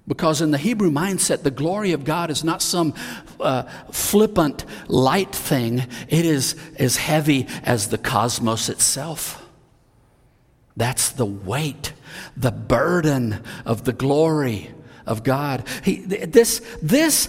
Because 0.07 0.39
in 0.39 0.51
the 0.51 0.57
Hebrew 0.57 0.89
mindset, 0.89 1.43
the 1.43 1.51
glory 1.51 1.91
of 1.91 2.05
God 2.05 2.31
is 2.31 2.45
not 2.45 2.61
some 2.61 2.93
uh, 3.41 3.63
flippant, 3.91 4.63
light 4.87 5.35
thing, 5.35 5.79
it 6.07 6.25
is 6.25 6.55
as 6.77 6.95
heavy 6.95 7.47
as 7.63 7.89
the 7.89 7.97
cosmos 7.97 8.69
itself. 8.69 9.40
That's 10.77 11.09
the 11.09 11.25
weight, 11.25 11.93
the 12.37 12.51
burden 12.51 13.43
of 13.65 13.83
the 13.83 13.93
glory 13.93 14.71
of 15.05 15.23
God. 15.23 15.67
He, 15.83 15.97
this, 15.97 16.61
this 16.81 17.27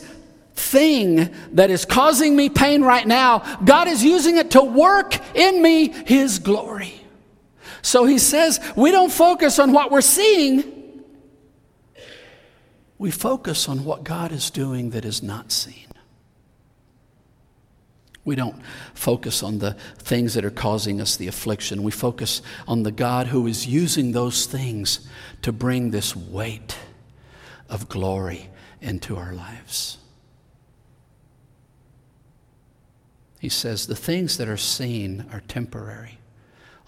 thing 0.54 1.34
that 1.52 1.70
is 1.70 1.84
causing 1.84 2.36
me 2.36 2.48
pain 2.48 2.82
right 2.82 3.06
now, 3.06 3.58
God 3.64 3.88
is 3.88 4.04
using 4.04 4.36
it 4.36 4.52
to 4.52 4.62
work 4.62 5.18
in 5.34 5.62
me 5.62 5.88
His 5.88 6.38
glory. 6.38 6.94
So 7.82 8.04
He 8.04 8.18
says, 8.18 8.60
we 8.76 8.90
don't 8.90 9.12
focus 9.12 9.58
on 9.58 9.72
what 9.72 9.90
we're 9.90 10.00
seeing, 10.00 11.02
we 12.98 13.10
focus 13.10 13.68
on 13.68 13.84
what 13.84 14.04
God 14.04 14.30
is 14.30 14.50
doing 14.50 14.90
that 14.90 15.04
is 15.04 15.22
not 15.22 15.50
seen. 15.50 15.86
We 18.24 18.36
don't 18.36 18.62
focus 18.94 19.42
on 19.42 19.58
the 19.58 19.72
things 19.98 20.34
that 20.34 20.44
are 20.44 20.50
causing 20.50 21.00
us 21.00 21.16
the 21.16 21.26
affliction. 21.26 21.82
We 21.82 21.90
focus 21.90 22.40
on 22.68 22.84
the 22.84 22.92
God 22.92 23.28
who 23.28 23.46
is 23.46 23.66
using 23.66 24.12
those 24.12 24.46
things 24.46 25.08
to 25.42 25.52
bring 25.52 25.90
this 25.90 26.14
weight 26.14 26.76
of 27.68 27.88
glory 27.88 28.48
into 28.80 29.16
our 29.16 29.32
lives. 29.32 29.98
He 33.40 33.48
says, 33.48 33.86
The 33.86 33.96
things 33.96 34.36
that 34.36 34.48
are 34.48 34.56
seen 34.56 35.26
are 35.32 35.42
temporary 35.48 36.18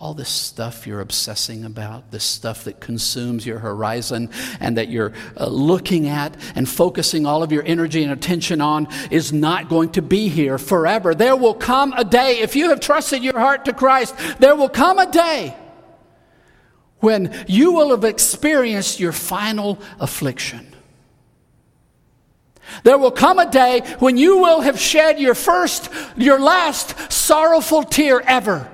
all 0.04 0.12
this 0.12 0.28
stuff 0.28 0.86
you're 0.86 1.00
obsessing 1.00 1.64
about, 1.64 2.10
this 2.10 2.24
stuff 2.24 2.64
that 2.64 2.78
consumes 2.78 3.46
your 3.46 3.58
horizon 3.58 4.28
and 4.60 4.76
that 4.76 4.90
you're 4.90 5.14
uh, 5.38 5.46
looking 5.46 6.08
at 6.08 6.36
and 6.54 6.68
focusing 6.68 7.24
all 7.24 7.42
of 7.42 7.50
your 7.50 7.62
energy 7.64 8.02
and 8.02 8.12
attention 8.12 8.60
on, 8.60 8.86
is 9.10 9.32
not 9.32 9.70
going 9.70 9.88
to 9.88 10.02
be 10.02 10.28
here 10.28 10.58
forever. 10.58 11.14
There 11.14 11.34
will 11.34 11.54
come 11.54 11.94
a 11.94 12.04
day, 12.04 12.40
if 12.40 12.54
you 12.54 12.68
have 12.68 12.80
trusted 12.80 13.24
your 13.24 13.38
heart 13.38 13.64
to 13.64 13.72
Christ, 13.72 14.14
there 14.40 14.54
will 14.54 14.68
come 14.68 14.98
a 14.98 15.10
day 15.10 15.56
when 16.98 17.34
you 17.48 17.72
will 17.72 17.88
have 17.88 18.04
experienced 18.04 19.00
your 19.00 19.12
final 19.12 19.78
affliction. 19.98 20.70
There 22.82 22.98
will 22.98 23.10
come 23.10 23.38
a 23.38 23.50
day 23.50 23.80
when 24.00 24.18
you 24.18 24.36
will 24.36 24.60
have 24.60 24.78
shed 24.78 25.18
your 25.18 25.34
first, 25.34 25.90
your 26.14 26.38
last 26.38 27.10
sorrowful 27.10 27.84
tear 27.84 28.20
ever. 28.20 28.70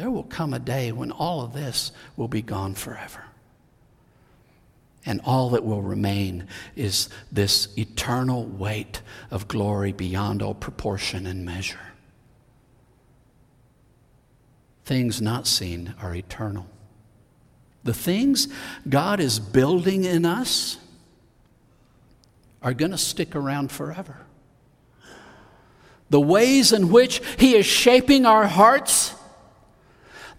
There 0.00 0.10
will 0.10 0.22
come 0.22 0.54
a 0.54 0.58
day 0.58 0.92
when 0.92 1.12
all 1.12 1.42
of 1.42 1.52
this 1.52 1.92
will 2.16 2.26
be 2.26 2.40
gone 2.40 2.72
forever. 2.72 3.22
And 5.04 5.20
all 5.26 5.50
that 5.50 5.62
will 5.62 5.82
remain 5.82 6.48
is 6.74 7.10
this 7.30 7.68
eternal 7.76 8.46
weight 8.46 9.02
of 9.30 9.46
glory 9.46 9.92
beyond 9.92 10.40
all 10.40 10.54
proportion 10.54 11.26
and 11.26 11.44
measure. 11.44 11.92
Things 14.86 15.20
not 15.20 15.46
seen 15.46 15.94
are 16.00 16.14
eternal. 16.14 16.66
The 17.84 17.92
things 17.92 18.48
God 18.88 19.20
is 19.20 19.38
building 19.38 20.04
in 20.04 20.24
us 20.24 20.78
are 22.62 22.72
going 22.72 22.92
to 22.92 22.98
stick 22.98 23.36
around 23.36 23.70
forever. 23.70 24.16
The 26.08 26.22
ways 26.22 26.72
in 26.72 26.88
which 26.88 27.20
He 27.36 27.54
is 27.54 27.66
shaping 27.66 28.24
our 28.24 28.46
hearts 28.46 29.14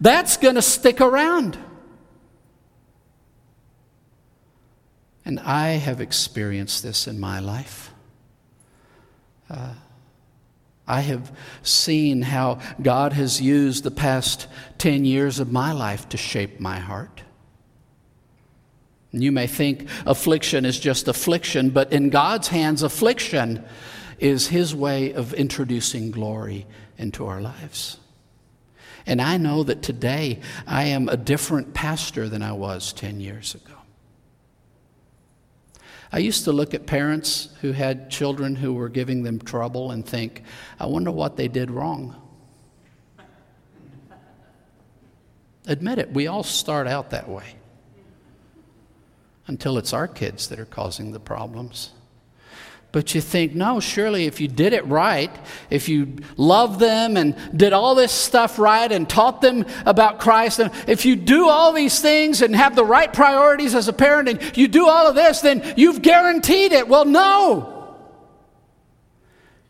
that's 0.01 0.37
going 0.37 0.55
to 0.55 0.61
stick 0.61 0.99
around. 0.99 1.57
And 5.23 5.39
I 5.39 5.69
have 5.69 6.01
experienced 6.01 6.81
this 6.81 7.07
in 7.07 7.19
my 7.19 7.39
life. 7.39 7.91
Uh, 9.49 9.75
I 10.87 11.01
have 11.01 11.31
seen 11.61 12.23
how 12.23 12.59
God 12.81 13.13
has 13.13 13.39
used 13.39 13.83
the 13.83 13.91
past 13.91 14.47
10 14.79 15.05
years 15.05 15.39
of 15.39 15.51
my 15.51 15.71
life 15.71 16.09
to 16.09 16.17
shape 16.17 16.59
my 16.59 16.79
heart. 16.79 17.21
You 19.11 19.31
may 19.31 19.45
think 19.45 19.87
affliction 20.05 20.65
is 20.65 20.79
just 20.79 21.07
affliction, 21.07 21.69
but 21.69 21.93
in 21.93 22.09
God's 22.09 22.47
hands, 22.47 22.81
affliction 22.81 23.63
is 24.19 24.47
His 24.47 24.73
way 24.73 25.13
of 25.13 25.33
introducing 25.33 26.11
glory 26.11 26.65
into 26.97 27.27
our 27.27 27.41
lives. 27.41 27.97
And 29.05 29.21
I 29.21 29.37
know 29.37 29.63
that 29.63 29.81
today 29.81 30.39
I 30.67 30.85
am 30.85 31.09
a 31.09 31.17
different 31.17 31.73
pastor 31.73 32.29
than 32.29 32.41
I 32.41 32.51
was 32.51 32.93
10 32.93 33.19
years 33.19 33.55
ago. 33.55 33.73
I 36.11 36.19
used 36.19 36.43
to 36.43 36.51
look 36.51 36.73
at 36.73 36.85
parents 36.85 37.49
who 37.61 37.71
had 37.71 38.09
children 38.09 38.55
who 38.55 38.73
were 38.73 38.89
giving 38.89 39.23
them 39.23 39.39
trouble 39.39 39.91
and 39.91 40.05
think, 40.05 40.43
I 40.79 40.85
wonder 40.85 41.09
what 41.09 41.37
they 41.37 41.47
did 41.47 41.71
wrong. 41.71 42.15
Admit 45.67 45.99
it, 45.99 46.11
we 46.11 46.27
all 46.27 46.43
start 46.43 46.87
out 46.87 47.11
that 47.11 47.29
way 47.29 47.55
until 49.47 49.77
it's 49.77 49.93
our 49.93 50.07
kids 50.07 50.49
that 50.49 50.59
are 50.59 50.65
causing 50.65 51.11
the 51.11 51.19
problems. 51.19 51.91
But 52.91 53.15
you 53.15 53.21
think, 53.21 53.55
no, 53.55 53.79
surely 53.79 54.25
if 54.25 54.41
you 54.41 54.49
did 54.49 54.73
it 54.73 54.85
right, 54.85 55.31
if 55.69 55.87
you 55.87 56.17
loved 56.35 56.79
them 56.79 57.15
and 57.15 57.37
did 57.57 57.71
all 57.71 57.95
this 57.95 58.11
stuff 58.11 58.59
right 58.59 58.91
and 58.91 59.09
taught 59.09 59.39
them 59.39 59.65
about 59.85 60.19
Christ, 60.19 60.59
and 60.59 60.71
if 60.89 61.05
you 61.05 61.15
do 61.15 61.47
all 61.47 61.71
these 61.71 62.01
things 62.01 62.41
and 62.41 62.53
have 62.53 62.75
the 62.75 62.83
right 62.83 63.11
priorities 63.11 63.75
as 63.75 63.87
a 63.87 63.93
parent 63.93 64.27
and 64.27 64.57
you 64.57 64.67
do 64.67 64.89
all 64.89 65.07
of 65.07 65.15
this, 65.15 65.39
then 65.39 65.73
you've 65.77 66.01
guaranteed 66.01 66.73
it. 66.73 66.89
Well, 66.89 67.05
no. 67.05 67.97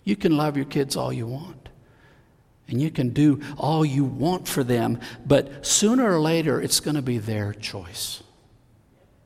You 0.04 0.16
can 0.16 0.36
love 0.36 0.58
your 0.58 0.66
kids 0.66 0.96
all 0.96 1.14
you 1.14 1.28
want. 1.28 1.70
And 2.68 2.82
you 2.82 2.90
can 2.90 3.10
do 3.10 3.42
all 3.58 3.86
you 3.86 4.04
want 4.04 4.48
for 4.48 4.64
them, 4.64 5.00
but 5.26 5.66
sooner 5.66 6.10
or 6.10 6.20
later 6.20 6.60
it's 6.60 6.80
going 6.80 6.96
to 6.96 7.02
be 7.02 7.20
their 7.20 7.54
choice. 7.54 8.24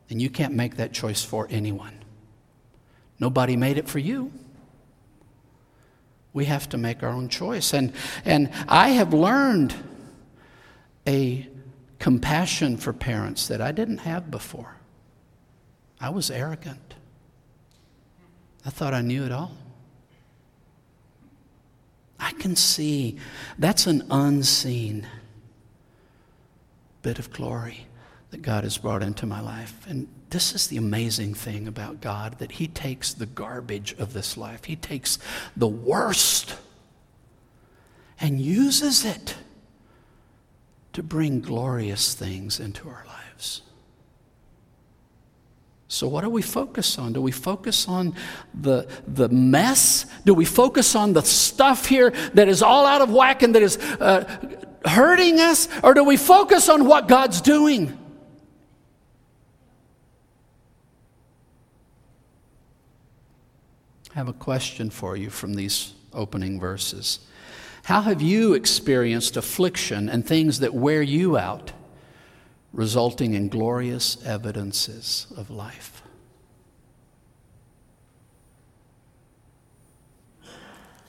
And 0.09 0.21
you 0.21 0.29
can't 0.29 0.53
make 0.53 0.77
that 0.77 0.91
choice 0.91 1.23
for 1.23 1.47
anyone. 1.49 1.94
Nobody 3.19 3.55
made 3.55 3.77
it 3.77 3.87
for 3.87 3.99
you. 3.99 4.31
We 6.33 6.45
have 6.45 6.67
to 6.69 6.77
make 6.77 7.01
our 7.01 7.09
own 7.09 7.29
choice. 7.29 7.73
And, 7.73 7.93
and 8.25 8.51
I 8.67 8.89
have 8.89 9.13
learned 9.13 9.73
a 11.07 11.47
compassion 11.99 12.77
for 12.77 12.91
parents 12.91 13.47
that 13.47 13.61
I 13.61 13.71
didn't 13.71 13.99
have 13.99 14.29
before. 14.29 14.75
I 15.99 16.09
was 16.09 16.29
arrogant. 16.29 16.95
I 18.65 18.69
thought 18.69 18.93
I 18.93 19.01
knew 19.01 19.23
it 19.23 19.31
all. 19.31 19.51
I 22.19 22.31
can 22.33 22.55
see 22.55 23.17
that's 23.57 23.87
an 23.87 24.05
unseen 24.09 25.07
bit 27.01 27.19
of 27.19 27.31
glory 27.31 27.85
that 28.35 28.41
God 28.41 28.65
has 28.65 28.77
brought 28.77 29.01
into 29.01 29.25
my 29.25 29.39
life. 29.39 29.87
And 29.87 30.09
this 30.29 30.53
is 30.53 30.67
the 30.67 30.75
amazing 30.75 31.35
thing 31.35 31.69
about 31.69 32.01
God 32.01 32.37
that 32.39 32.51
He 32.51 32.67
takes 32.67 33.13
the 33.13 33.25
garbage 33.25 33.95
of 33.97 34.11
this 34.11 34.35
life, 34.35 34.65
He 34.65 34.75
takes 34.75 35.17
the 35.55 35.69
worst 35.69 36.57
and 38.19 38.41
uses 38.41 39.05
it 39.05 39.35
to 40.91 41.01
bring 41.01 41.39
glorious 41.39 42.13
things 42.13 42.59
into 42.59 42.89
our 42.89 43.05
lives. 43.07 43.61
So, 45.87 46.05
what 46.09 46.25
do 46.25 46.29
we 46.29 46.41
focus 46.41 46.99
on? 46.99 47.13
Do 47.13 47.21
we 47.21 47.31
focus 47.31 47.87
on 47.87 48.15
the, 48.53 48.85
the 49.07 49.29
mess? 49.29 50.05
Do 50.25 50.33
we 50.33 50.43
focus 50.43 50.93
on 50.93 51.13
the 51.13 51.21
stuff 51.21 51.85
here 51.85 52.09
that 52.33 52.49
is 52.49 52.61
all 52.61 52.85
out 52.85 53.01
of 53.01 53.13
whack 53.13 53.43
and 53.43 53.55
that 53.55 53.63
is 53.63 53.77
uh, 53.77 54.25
hurting 54.83 55.39
us? 55.39 55.69
Or 55.81 55.93
do 55.93 56.03
we 56.03 56.17
focus 56.17 56.67
on 56.67 56.85
what 56.85 57.07
God's 57.07 57.39
doing? 57.39 57.97
I 64.15 64.19
have 64.19 64.29
a 64.29 64.33
question 64.33 64.89
for 64.89 65.17
you 65.17 65.29
from 65.29 65.55
these 65.55 65.93
opening 66.13 66.57
verses. 66.57 67.19
How 67.83 67.99
have 68.01 68.21
you 68.21 68.53
experienced 68.53 69.35
affliction 69.35 70.07
and 70.07 70.25
things 70.25 70.61
that 70.61 70.73
wear 70.73 71.01
you 71.01 71.37
out, 71.37 71.73
resulting 72.71 73.33
in 73.33 73.49
glorious 73.49 74.25
evidences 74.25 75.27
of 75.35 75.49
life? 75.49 76.01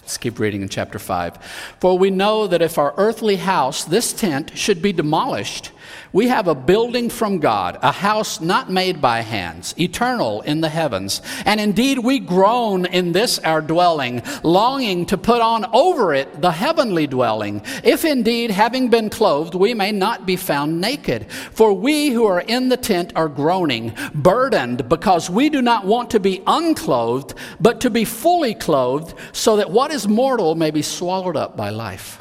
Let's 0.00 0.18
keep 0.18 0.40
reading 0.40 0.62
in 0.62 0.68
chapter 0.68 0.98
5. 0.98 1.38
For 1.80 1.96
we 1.96 2.10
know 2.10 2.48
that 2.48 2.62
if 2.62 2.76
our 2.76 2.92
earthly 2.96 3.36
house, 3.36 3.84
this 3.84 4.12
tent, 4.12 4.58
should 4.58 4.82
be 4.82 4.92
demolished, 4.92 5.70
we 6.12 6.28
have 6.28 6.48
a 6.48 6.54
building 6.54 7.10
from 7.10 7.38
God, 7.38 7.78
a 7.82 7.92
house 7.92 8.40
not 8.40 8.70
made 8.70 9.00
by 9.00 9.20
hands, 9.20 9.74
eternal 9.78 10.42
in 10.42 10.60
the 10.60 10.68
heavens. 10.68 11.22
And 11.44 11.60
indeed, 11.60 11.98
we 11.98 12.18
groan 12.18 12.86
in 12.86 13.12
this 13.12 13.38
our 13.40 13.60
dwelling, 13.60 14.22
longing 14.42 15.06
to 15.06 15.18
put 15.18 15.40
on 15.40 15.64
over 15.72 16.14
it 16.14 16.40
the 16.40 16.52
heavenly 16.52 17.06
dwelling, 17.06 17.62
if 17.84 18.04
indeed, 18.04 18.50
having 18.50 18.88
been 18.88 19.10
clothed, 19.10 19.54
we 19.54 19.74
may 19.74 19.92
not 19.92 20.26
be 20.26 20.36
found 20.36 20.80
naked. 20.80 21.30
For 21.30 21.72
we 21.72 22.10
who 22.10 22.24
are 22.26 22.40
in 22.40 22.68
the 22.68 22.76
tent 22.76 23.12
are 23.16 23.28
groaning, 23.28 23.92
burdened, 24.14 24.88
because 24.88 25.30
we 25.30 25.48
do 25.48 25.62
not 25.62 25.86
want 25.86 26.10
to 26.10 26.20
be 26.20 26.42
unclothed, 26.46 27.34
but 27.60 27.80
to 27.80 27.90
be 27.90 28.04
fully 28.04 28.54
clothed, 28.54 29.14
so 29.32 29.56
that 29.56 29.70
what 29.70 29.90
is 29.90 30.08
mortal 30.08 30.54
may 30.54 30.70
be 30.70 30.82
swallowed 30.82 31.36
up 31.36 31.56
by 31.56 31.70
life. 31.70 32.20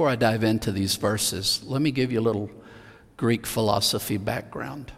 Before 0.00 0.08
I 0.08 0.16
dive 0.16 0.44
into 0.44 0.72
these 0.72 0.96
verses, 0.96 1.60
let 1.66 1.82
me 1.82 1.90
give 1.90 2.10
you 2.10 2.20
a 2.20 2.22
little 2.22 2.48
Greek 3.18 3.44
philosophy 3.44 4.16
background. 4.16 4.92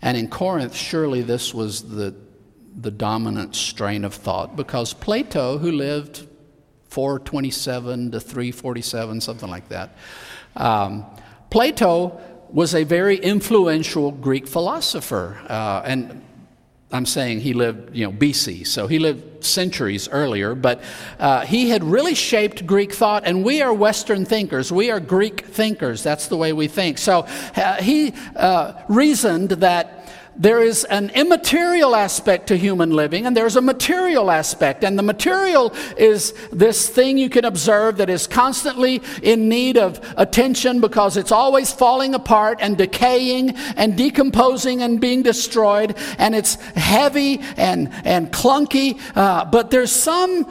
And 0.00 0.16
in 0.16 0.28
Corinth, 0.28 0.74
surely 0.74 1.20
this 1.20 1.52
was 1.52 1.82
the, 1.82 2.14
the 2.74 2.90
dominant 2.90 3.54
strain 3.54 4.06
of 4.06 4.14
thought 4.14 4.56
because 4.56 4.94
Plato, 4.94 5.58
who 5.58 5.72
lived 5.72 6.26
427 6.88 8.12
to 8.12 8.18
347, 8.18 9.20
something 9.20 9.50
like 9.50 9.68
that, 9.68 9.98
um, 10.56 11.04
Plato 11.50 12.18
was 12.48 12.74
a 12.74 12.82
very 12.82 13.18
influential 13.18 14.10
Greek 14.10 14.48
philosopher. 14.48 15.38
Uh, 15.50 15.82
and 15.84 16.24
I'm 16.96 17.04
saying 17.06 17.40
he 17.40 17.52
lived, 17.52 17.94
you 17.94 18.06
know, 18.06 18.12
BC, 18.12 18.66
so 18.66 18.86
he 18.86 18.98
lived 18.98 19.44
centuries 19.44 20.08
earlier, 20.08 20.54
but 20.54 20.82
uh, 21.18 21.44
he 21.44 21.68
had 21.68 21.84
really 21.84 22.14
shaped 22.14 22.66
Greek 22.66 22.92
thought, 22.92 23.24
and 23.26 23.44
we 23.44 23.60
are 23.60 23.72
Western 23.72 24.24
thinkers. 24.24 24.72
We 24.72 24.90
are 24.90 24.98
Greek 24.98 25.44
thinkers. 25.44 26.02
That's 26.02 26.28
the 26.28 26.38
way 26.38 26.54
we 26.54 26.68
think. 26.68 26.96
So 26.96 27.26
uh, 27.54 27.74
he 27.82 28.14
uh, 28.34 28.72
reasoned 28.88 29.50
that 29.50 30.08
there 30.38 30.62
is 30.62 30.84
an 30.84 31.10
immaterial 31.10 31.96
aspect 31.96 32.48
to 32.48 32.56
human 32.56 32.90
living 32.90 33.26
and 33.26 33.36
there's 33.36 33.56
a 33.56 33.60
material 33.60 34.30
aspect. 34.30 34.84
And 34.84 34.98
the 34.98 35.02
material 35.02 35.74
is 35.96 36.34
this 36.52 36.88
thing 36.88 37.18
you 37.18 37.30
can 37.30 37.44
observe 37.44 37.96
that 37.98 38.10
is 38.10 38.26
constantly 38.26 39.02
in 39.22 39.48
need 39.48 39.76
of 39.78 40.00
attention 40.16 40.80
because 40.80 41.16
it's 41.16 41.32
always 41.32 41.72
falling 41.72 42.14
apart 42.14 42.58
and 42.60 42.76
decaying 42.76 43.56
and 43.76 43.96
decomposing 43.96 44.82
and 44.82 45.00
being 45.00 45.22
destroyed. 45.22 45.96
And 46.18 46.34
it's 46.34 46.56
heavy 46.76 47.40
and, 47.56 47.90
and 48.04 48.30
clunky. 48.32 49.00
Uh, 49.14 49.44
but 49.44 49.70
there's 49.70 49.92
some 49.92 50.46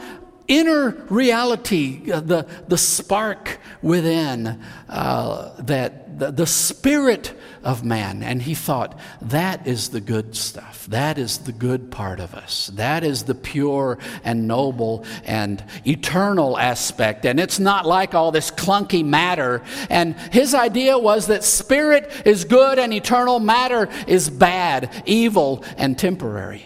inner 0.48 0.90
reality, 1.08 2.10
uh, 2.10 2.20
the, 2.20 2.46
the 2.68 2.78
spark 2.78 3.58
within, 3.82 4.60
uh, 4.88 5.62
that 5.62 6.18
the, 6.18 6.30
the 6.30 6.46
spirit 6.46 7.34
of 7.62 7.84
man. 7.84 8.22
And 8.22 8.40
he 8.40 8.54
thought, 8.54 8.98
that 9.20 9.66
is 9.66 9.90
the 9.90 10.00
good 10.00 10.36
stuff. 10.36 10.86
That 10.86 11.18
is 11.18 11.38
the 11.38 11.52
good 11.52 11.90
part 11.90 12.20
of 12.20 12.34
us. 12.34 12.68
That 12.68 13.04
is 13.04 13.24
the 13.24 13.34
pure 13.34 13.98
and 14.24 14.46
noble 14.46 15.04
and 15.24 15.62
eternal 15.84 16.56
aspect. 16.56 17.26
And 17.26 17.40
it's 17.40 17.58
not 17.58 17.84
like 17.84 18.14
all 18.14 18.30
this 18.30 18.50
clunky 18.50 19.04
matter. 19.04 19.62
And 19.90 20.14
his 20.32 20.54
idea 20.54 20.96
was 20.96 21.26
that 21.26 21.44
spirit 21.44 22.10
is 22.24 22.44
good 22.44 22.78
and 22.78 22.94
eternal 22.94 23.40
matter 23.40 23.88
is 24.06 24.30
bad, 24.30 24.90
evil, 25.04 25.64
and 25.76 25.98
temporary. 25.98 26.64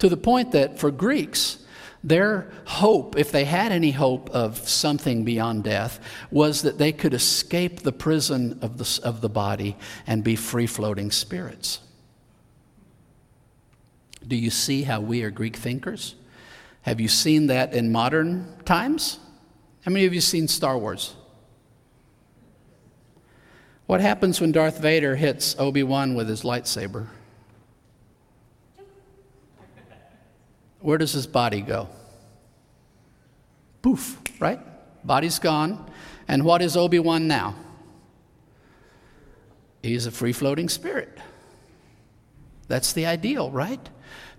To 0.00 0.08
the 0.08 0.16
point 0.16 0.52
that 0.52 0.78
for 0.78 0.90
Greeks, 0.90 1.63
their 2.04 2.50
hope, 2.66 3.16
if 3.16 3.32
they 3.32 3.46
had 3.46 3.72
any 3.72 3.90
hope 3.90 4.28
of 4.30 4.68
something 4.68 5.24
beyond 5.24 5.64
death, 5.64 5.98
was 6.30 6.60
that 6.62 6.76
they 6.76 6.92
could 6.92 7.14
escape 7.14 7.80
the 7.80 7.92
prison 7.92 8.58
of 8.60 8.76
the, 8.76 9.00
of 9.02 9.22
the 9.22 9.30
body 9.30 9.74
and 10.06 10.22
be 10.22 10.36
free 10.36 10.66
floating 10.66 11.10
spirits. 11.10 11.80
Do 14.26 14.36
you 14.36 14.50
see 14.50 14.82
how 14.82 15.00
we 15.00 15.22
are 15.22 15.30
Greek 15.30 15.56
thinkers? 15.56 16.14
Have 16.82 17.00
you 17.00 17.08
seen 17.08 17.46
that 17.46 17.72
in 17.72 17.90
modern 17.90 18.54
times? 18.66 19.18
How 19.82 19.90
many 19.90 20.04
of 20.04 20.12
you 20.12 20.20
seen 20.20 20.46
Star 20.46 20.76
Wars? 20.76 21.14
What 23.86 24.02
happens 24.02 24.42
when 24.42 24.52
Darth 24.52 24.78
Vader 24.78 25.16
hits 25.16 25.56
Obi 25.58 25.82
Wan 25.82 26.14
with 26.14 26.28
his 26.28 26.42
lightsaber? 26.42 27.06
Where 30.84 30.98
does 30.98 31.12
his 31.12 31.26
body 31.26 31.62
go? 31.62 31.88
Poof, 33.80 34.20
right? 34.38 34.60
Body's 35.02 35.38
gone. 35.38 35.90
And 36.28 36.44
what 36.44 36.60
is 36.60 36.76
Obi 36.76 36.98
Wan 36.98 37.26
now? 37.26 37.54
He's 39.82 40.04
a 40.04 40.10
free 40.10 40.34
floating 40.34 40.68
spirit. 40.68 41.16
That's 42.68 42.92
the 42.92 43.06
ideal, 43.06 43.50
right? 43.50 43.80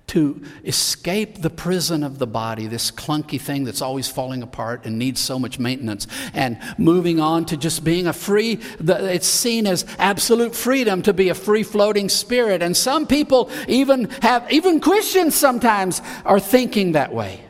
To 0.07 0.41
escape 0.63 1.41
the 1.41 1.49
prison 1.49 2.03
of 2.03 2.19
the 2.19 2.27
body, 2.27 2.67
this 2.67 2.91
clunky 2.91 3.41
thing 3.41 3.63
that's 3.63 3.81
always 3.81 4.07
falling 4.07 4.43
apart 4.43 4.85
and 4.85 4.99
needs 4.99 5.19
so 5.19 5.39
much 5.39 5.57
maintenance, 5.57 6.05
and 6.33 6.59
moving 6.77 7.19
on 7.19 7.45
to 7.45 7.57
just 7.57 7.83
being 7.83 8.05
a 8.05 8.13
free, 8.13 8.59
it's 8.79 9.27
seen 9.27 9.65
as 9.65 9.85
absolute 9.97 10.53
freedom 10.55 11.01
to 11.01 11.13
be 11.13 11.29
a 11.29 11.35
free 11.35 11.63
floating 11.63 12.07
spirit. 12.07 12.61
And 12.61 12.77
some 12.77 13.07
people 13.07 13.49
even 13.67 14.05
have, 14.21 14.51
even 14.51 14.79
Christians 14.79 15.33
sometimes 15.33 16.01
are 16.23 16.39
thinking 16.39 16.91
that 16.91 17.13
way. 17.13 17.41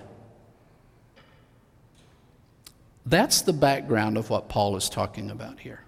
That's 3.06 3.42
the 3.42 3.54
background 3.54 4.18
of 4.18 4.30
what 4.30 4.50
Paul 4.50 4.76
is 4.78 4.90
talking 4.90 5.30
about 5.30 5.60
here. 5.60 5.82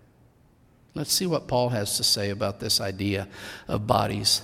Let's 0.93 1.13
see 1.13 1.27
what 1.27 1.47
Paul 1.47 1.69
has 1.69 1.97
to 1.97 2.03
say 2.03 2.29
about 2.29 2.59
this 2.59 2.81
idea 2.81 3.27
of 3.67 3.87
bodies 3.87 4.41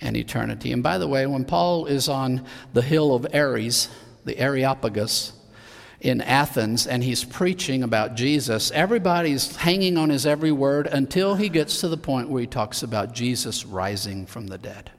and 0.00 0.16
eternity. 0.16 0.72
And 0.72 0.82
by 0.82 0.98
the 0.98 1.08
way, 1.08 1.26
when 1.26 1.44
Paul 1.44 1.86
is 1.86 2.08
on 2.08 2.44
the 2.72 2.82
hill 2.82 3.14
of 3.14 3.26
Ares, 3.34 3.88
the 4.24 4.38
Areopagus, 4.38 5.32
in 6.00 6.20
Athens 6.20 6.86
and 6.86 7.02
he's 7.02 7.24
preaching 7.24 7.82
about 7.82 8.14
Jesus, 8.14 8.70
everybody's 8.70 9.56
hanging 9.56 9.96
on 9.96 10.10
his 10.10 10.26
every 10.26 10.52
word 10.52 10.86
until 10.86 11.34
he 11.34 11.48
gets 11.48 11.80
to 11.80 11.88
the 11.88 11.96
point 11.96 12.28
where 12.28 12.40
he 12.40 12.46
talks 12.46 12.82
about 12.82 13.12
Jesus 13.12 13.64
rising 13.64 14.26
from 14.26 14.46
the 14.46 14.58
dead. 14.58 14.92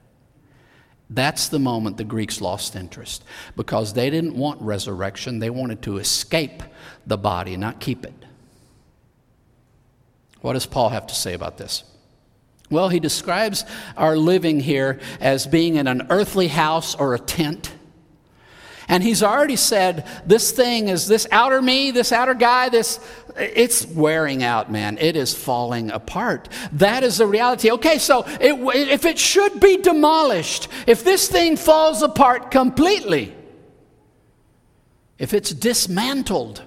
That's 1.08 1.48
the 1.48 1.58
moment 1.58 1.96
the 1.96 2.04
Greeks 2.04 2.40
lost 2.40 2.76
interest 2.76 3.24
because 3.56 3.94
they 3.94 4.10
didn't 4.10 4.36
want 4.36 4.60
resurrection. 4.62 5.38
They 5.38 5.50
wanted 5.50 5.82
to 5.82 5.96
escape 5.96 6.62
the 7.06 7.18
body, 7.18 7.56
not 7.56 7.80
keep 7.80 8.04
it. 8.04 8.14
What 10.40 10.52
does 10.52 10.66
Paul 10.66 10.90
have 10.90 11.06
to 11.08 11.14
say 11.14 11.34
about 11.34 11.58
this? 11.58 11.82
Well, 12.70 12.88
he 12.88 13.00
describes 13.00 13.64
our 13.96 14.16
living 14.16 14.60
here 14.60 15.00
as 15.20 15.46
being 15.46 15.74
in 15.74 15.88
an 15.88 16.06
earthly 16.08 16.48
house 16.48 16.94
or 16.94 17.14
a 17.14 17.18
tent. 17.18 17.72
And 18.86 19.02
he's 19.02 19.22
already 19.22 19.56
said 19.56 20.06
this 20.26 20.50
thing 20.50 20.88
is 20.88 21.06
this 21.06 21.26
outer 21.30 21.60
me, 21.62 21.90
this 21.90 22.10
outer 22.10 22.34
guy, 22.34 22.68
this 22.68 22.98
it's 23.36 23.86
wearing 23.86 24.42
out, 24.42 24.70
man. 24.70 24.98
It 24.98 25.14
is 25.14 25.32
falling 25.32 25.90
apart. 25.90 26.48
That 26.72 27.04
is 27.04 27.18
the 27.18 27.26
reality. 27.26 27.70
Okay, 27.70 27.98
so 27.98 28.24
it, 28.40 28.54
if 28.88 29.04
it 29.04 29.18
should 29.18 29.60
be 29.60 29.76
demolished, 29.76 30.68
if 30.88 31.04
this 31.04 31.28
thing 31.28 31.56
falls 31.56 32.02
apart 32.02 32.50
completely, 32.50 33.34
if 35.18 35.34
it's 35.34 35.50
dismantled, 35.50 36.62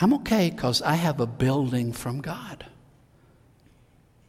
I'm 0.00 0.12
okay 0.14 0.50
because 0.50 0.82
I 0.82 0.94
have 0.94 1.20
a 1.20 1.26
building 1.26 1.92
from 1.92 2.20
God 2.20 2.66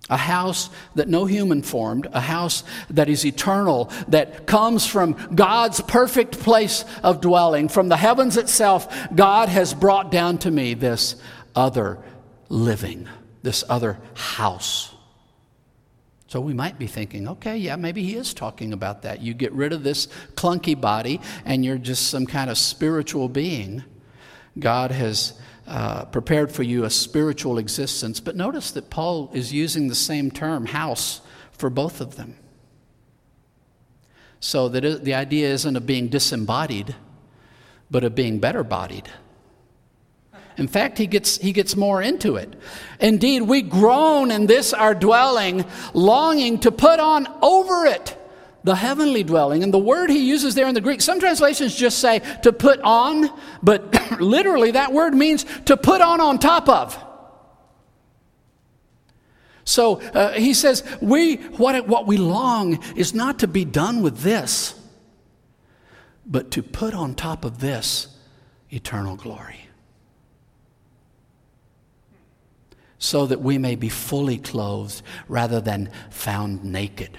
a 0.10 0.17
house 0.17 0.70
that 0.96 1.08
no 1.08 1.26
human 1.26 1.62
formed, 1.62 2.08
a 2.13 2.22
house 2.22 2.63
that 2.89 3.10
is 3.10 3.26
eternal, 3.26 3.91
that 4.08 4.48
comes 4.48 4.86
from 4.86 5.13
God's 5.36 5.82
perfect 5.82 6.39
place 6.39 6.86
of 7.04 7.22
dwelling. 7.22 7.67
From 7.67 7.89
the 7.89 7.98
heavens 7.98 8.38
itself, 8.38 8.88
God 9.13 9.50
has 9.50 9.74
brought 9.74 10.12
down 10.12 10.38
to 10.39 10.52
me 10.52 10.74
this 10.74 11.15
other 11.56 12.00
living, 12.50 13.08
this 13.43 13.63
other 13.70 13.98
house. 14.13 14.93
So 16.28 16.41
we 16.41 16.54
might 16.54 16.78
be 16.78 16.88
thinking, 16.88 17.28
okay, 17.30 17.58
yeah, 17.58 17.78
maybe 17.78 18.04
he 18.04 18.15
is 18.15 18.34
talking 18.34 18.74
about 18.74 19.04
that. 19.04 19.22
You 19.22 19.34
get 19.34 19.54
rid 19.54 19.72
of 19.72 19.84
this 19.84 20.08
clunky 20.36 20.80
body 20.80 21.22
and 21.46 21.63
you're 21.63 21.78
just 21.78 22.10
some 22.10 22.26
kind 22.26 22.50
of 22.50 22.58
spiritual 22.58 23.30
being. 23.30 23.84
God 24.60 24.91
has 24.91 25.34
uh, 25.67 26.06
prepared 26.06 26.51
for 26.51 26.63
you 26.63 26.86
a 26.86 26.89
spiritual 26.89 27.58
existence. 27.58 28.19
But 28.19 28.36
notice 28.36 28.71
that 28.71 28.89
Paul 28.89 29.30
is 29.34 29.51
using 29.51 29.88
the 29.88 29.95
same 29.95 30.32
term, 30.32 30.65
house, 30.65 31.21
for 31.51 31.69
both 31.69 31.99
of 31.99 32.15
them. 32.15 32.36
So 34.39 34.69
that 34.69 35.03
the 35.03 35.13
idea 35.13 35.49
isn't 35.49 35.75
of 35.75 35.86
being 35.86 36.08
disembodied, 36.08 36.95
but 37.91 38.03
of 38.03 38.15
being 38.15 38.39
better 38.39 38.63
bodied. 38.63 39.10
In 40.58 40.67
fact, 40.67 40.97
he 40.97 41.06
gets, 41.06 41.38
he 41.38 41.51
gets 41.51 41.75
more 41.75 42.01
into 42.01 42.36
it. 42.36 42.56
Indeed, 42.99 43.43
we 43.43 43.62
groan 43.62 44.32
in 44.32 44.47
this 44.47 44.73
our 44.73 44.95
dwelling, 44.95 45.65
longing 45.93 46.60
to 46.60 46.71
put 46.71 46.99
on 46.99 47.27
over 47.41 47.86
it 47.86 48.16
the 48.67 48.75
heavenly 48.75 49.23
dwelling. 49.23 49.63
And 49.63 49.73
the 49.73 49.80
word 49.80 50.10
he 50.10 50.19
uses 50.19 50.53
there 50.53 50.67
in 50.67 50.75
the 50.75 50.82
Greek, 50.82 51.01
some 51.01 51.21
translations 51.21 51.73
just 51.73 51.99
say 51.99 52.19
to 52.43 52.51
put 52.51 52.82
on, 52.82 53.30
but 53.63 53.95
literally 54.19 54.71
that 54.71 54.91
word 54.91 55.13
means 55.13 55.45
to 55.65 55.77
put 55.77 56.01
on 56.01 56.19
on 56.19 56.38
top 56.38 56.67
of. 56.67 57.01
So 59.63 60.01
uh, 60.01 60.34
he 60.34 60.53
says, 60.53 60.84
we, 61.01 61.36
what, 61.36 61.88
what 61.88 62.08
we 62.08 62.17
long 62.17 62.84
is 62.95 63.13
not 63.13 63.39
to 63.39 63.47
be 63.47 63.63
done 63.63 64.01
with 64.01 64.19
this, 64.19 64.75
but 66.25 66.51
to 66.51 66.62
put 66.62 66.93
on 66.93 67.15
top 67.15 67.45
of 67.45 67.62
this 67.62 68.17
eternal 68.69 69.15
glory. 69.15 69.69
So 72.99 73.27
that 73.27 73.39
we 73.39 73.58
may 73.58 73.75
be 73.75 73.88
fully 73.88 74.38
clothed 74.38 75.01
rather 75.30 75.62
than 75.62 75.89
found 76.10 76.65
naked. 76.65 77.17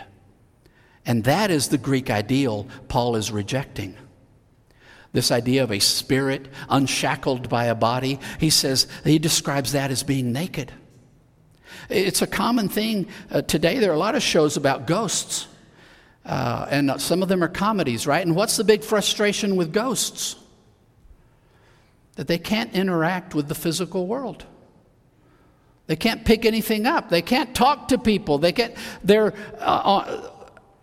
And 1.08 1.24
that 1.24 1.50
is 1.50 1.68
the 1.68 1.78
Greek 1.78 2.10
ideal 2.10 2.68
Paul 2.88 3.16
is 3.16 3.32
rejecting. 3.32 3.96
This 5.12 5.30
idea 5.30 5.64
of 5.64 5.72
a 5.72 5.78
spirit 5.78 6.48
unshackled 6.68 7.48
by 7.48 7.64
a 7.64 7.74
body, 7.74 8.20
he 8.38 8.50
says, 8.50 8.86
he 9.04 9.18
describes 9.18 9.72
that 9.72 9.90
as 9.90 10.02
being 10.02 10.32
naked. 10.34 10.70
It's 11.88 12.20
a 12.20 12.26
common 12.26 12.68
thing 12.68 13.08
uh, 13.30 13.40
today. 13.40 13.78
There 13.78 13.90
are 13.90 13.94
a 13.94 13.98
lot 13.98 14.16
of 14.16 14.22
shows 14.22 14.58
about 14.58 14.86
ghosts, 14.86 15.46
uh, 16.26 16.66
and 16.70 17.00
some 17.00 17.22
of 17.22 17.30
them 17.30 17.42
are 17.42 17.48
comedies, 17.48 18.06
right? 18.06 18.24
And 18.24 18.36
what's 18.36 18.58
the 18.58 18.64
big 18.64 18.84
frustration 18.84 19.56
with 19.56 19.72
ghosts? 19.72 20.36
That 22.16 22.26
they 22.26 22.38
can't 22.38 22.74
interact 22.74 23.34
with 23.34 23.48
the 23.48 23.54
physical 23.54 24.06
world. 24.06 24.44
They 25.86 25.96
can't 25.96 26.26
pick 26.26 26.44
anything 26.44 26.86
up. 26.86 27.08
They 27.08 27.22
can't 27.22 27.54
talk 27.54 27.88
to 27.88 27.96
people. 27.96 28.36
They 28.36 28.52
can't, 28.52 28.74
they're 29.02 29.32
uh, 29.58 30.02
uh 30.04 30.30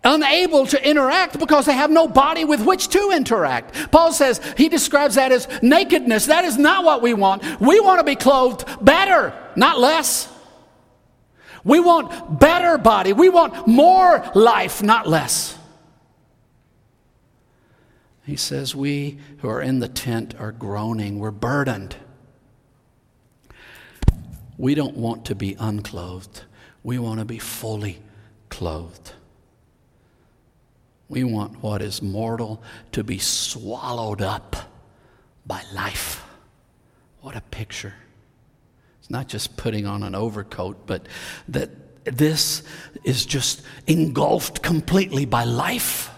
unable 0.06 0.66
to 0.66 0.88
interact 0.88 1.38
because 1.38 1.66
they 1.66 1.74
have 1.74 1.90
no 1.90 2.08
body 2.08 2.44
with 2.44 2.64
which 2.64 2.88
to 2.88 3.10
interact. 3.14 3.90
Paul 3.90 4.12
says 4.12 4.40
he 4.56 4.68
describes 4.68 5.16
that 5.16 5.32
as 5.32 5.48
nakedness. 5.62 6.26
That 6.26 6.44
is 6.44 6.56
not 6.56 6.84
what 6.84 7.02
we 7.02 7.12
want. 7.12 7.42
We 7.60 7.80
want 7.80 8.00
to 8.00 8.04
be 8.04 8.16
clothed 8.16 8.64
better, 8.82 9.34
not 9.56 9.78
less. 9.78 10.32
We 11.64 11.80
want 11.80 12.38
better 12.38 12.78
body. 12.78 13.12
We 13.12 13.28
want 13.28 13.66
more 13.66 14.24
life, 14.34 14.82
not 14.82 15.08
less. 15.08 15.58
He 18.24 18.36
says, 18.36 18.74
We 18.74 19.18
who 19.38 19.48
are 19.48 19.60
in 19.60 19.80
the 19.80 19.88
tent 19.88 20.34
are 20.38 20.52
groaning, 20.52 21.18
we're 21.18 21.30
burdened. 21.32 21.96
We 24.58 24.74
don't 24.74 24.96
want 24.96 25.24
to 25.26 25.34
be 25.34 25.56
unclothed, 25.58 26.42
we 26.82 26.98
want 26.98 27.18
to 27.18 27.24
be 27.24 27.38
fully 27.38 27.98
clothed. 28.48 29.12
We 31.08 31.24
want 31.24 31.62
what 31.62 31.82
is 31.82 32.02
mortal 32.02 32.62
to 32.92 33.04
be 33.04 33.18
swallowed 33.18 34.20
up 34.22 34.56
by 35.46 35.62
life. 35.72 36.24
What 37.20 37.36
a 37.36 37.40
picture. 37.40 37.94
It's 39.00 39.10
not 39.10 39.28
just 39.28 39.56
putting 39.56 39.86
on 39.86 40.02
an 40.02 40.14
overcoat, 40.14 40.86
but 40.86 41.06
that 41.48 41.70
this 42.04 42.62
is 43.04 43.24
just 43.24 43.62
engulfed 43.86 44.62
completely 44.62 45.24
by 45.24 45.44
life. 45.44 46.10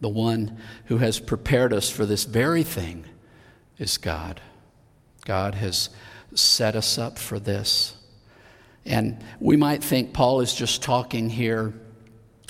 The 0.00 0.08
one 0.10 0.58
who 0.86 0.98
has 0.98 1.18
prepared 1.18 1.72
us 1.72 1.88
for 1.88 2.04
this 2.04 2.24
very 2.24 2.62
thing 2.62 3.06
is 3.78 3.96
God. 3.96 4.42
God 5.24 5.54
has 5.54 5.88
set 6.38 6.76
us 6.76 6.98
up 6.98 7.18
for 7.18 7.38
this. 7.38 7.94
And 8.84 9.22
we 9.40 9.56
might 9.56 9.82
think 9.82 10.12
Paul 10.12 10.40
is 10.40 10.54
just 10.54 10.82
talking 10.82 11.30
here 11.30 11.72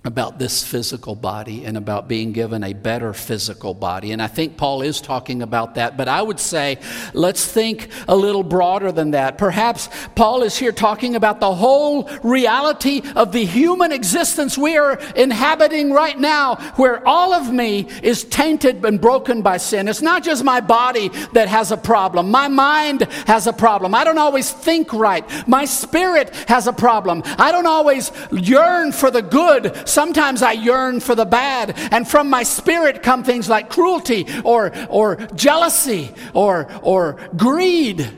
about 0.07 0.39
this 0.39 0.63
physical 0.63 1.15
body 1.15 1.65
and 1.65 1.79
about 1.79 2.09
being 2.09 2.31
given 2.31 2.63
a 2.63 2.75
better 2.75 3.15
physical 3.15 3.73
body. 3.73 4.13
And 4.13 4.21
I 4.21 4.27
think 4.27 4.59
Paul 4.59 4.83
is 4.83 5.01
talking 5.01 5.41
about 5.41 5.77
that. 5.77 5.97
But 5.97 6.09
I 6.09 6.21
would 6.21 6.39
say, 6.39 6.77
let's 7.15 7.47
think 7.47 7.89
a 8.07 8.15
little 8.15 8.43
broader 8.43 8.93
than 8.93 9.13
that. 9.13 9.39
Perhaps 9.39 9.89
Paul 10.15 10.43
is 10.43 10.59
here 10.59 10.73
talking 10.73 11.17
about 11.17 11.41
the 11.41 11.55
whole 11.55 12.11
reality 12.23 13.01
of 13.17 13.33
the 13.33 13.47
human 13.47 13.93
existence 13.93 14.59
we 14.59 14.77
are 14.77 14.99
inhabiting 15.17 15.91
right 15.91 16.19
now, 16.19 16.57
where 16.77 17.07
all 17.09 17.33
of 17.33 17.51
me 17.51 17.89
is 18.03 18.25
tainted 18.25 18.85
and 18.85 19.01
broken 19.01 19.41
by 19.41 19.57
sin. 19.57 19.89
It's 19.89 20.03
not 20.03 20.23
just 20.23 20.45
my 20.45 20.61
body 20.61 21.09
that 21.33 21.49
has 21.49 21.71
a 21.73 21.79
problem, 21.79 22.31
my 22.31 22.49
mind 22.49 23.05
has 23.27 23.47
a 23.47 23.55
problem. 23.55 23.95
I 23.95 24.05
don't 24.05 24.19
always 24.19 24.53
think 24.53 24.93
right, 24.93 25.25
my 25.49 25.65
spirit 25.65 26.35
has 26.47 26.67
a 26.67 26.75
problem. 26.75 27.23
I 27.39 27.53
don't 27.53 27.67
always 27.67 28.13
yearn 28.31 28.93
for 28.93 29.11
the 29.11 29.23
good 29.23 29.89
Sometimes 29.95 30.43
I 30.43 30.53
yearn 30.53 30.99
for 30.99 31.15
the 31.15 31.25
bad, 31.25 31.73
and 31.93 32.07
from 32.07 32.29
my 32.29 32.43
spirit 32.43 33.01
come 33.01 33.23
things 33.23 33.49
like 33.49 33.71
cruelty 33.71 34.27
or, 34.43 34.73
or 34.89 35.15
jealousy 35.37 36.13
or, 36.33 36.69
or 36.83 37.17
greed. 37.37 38.11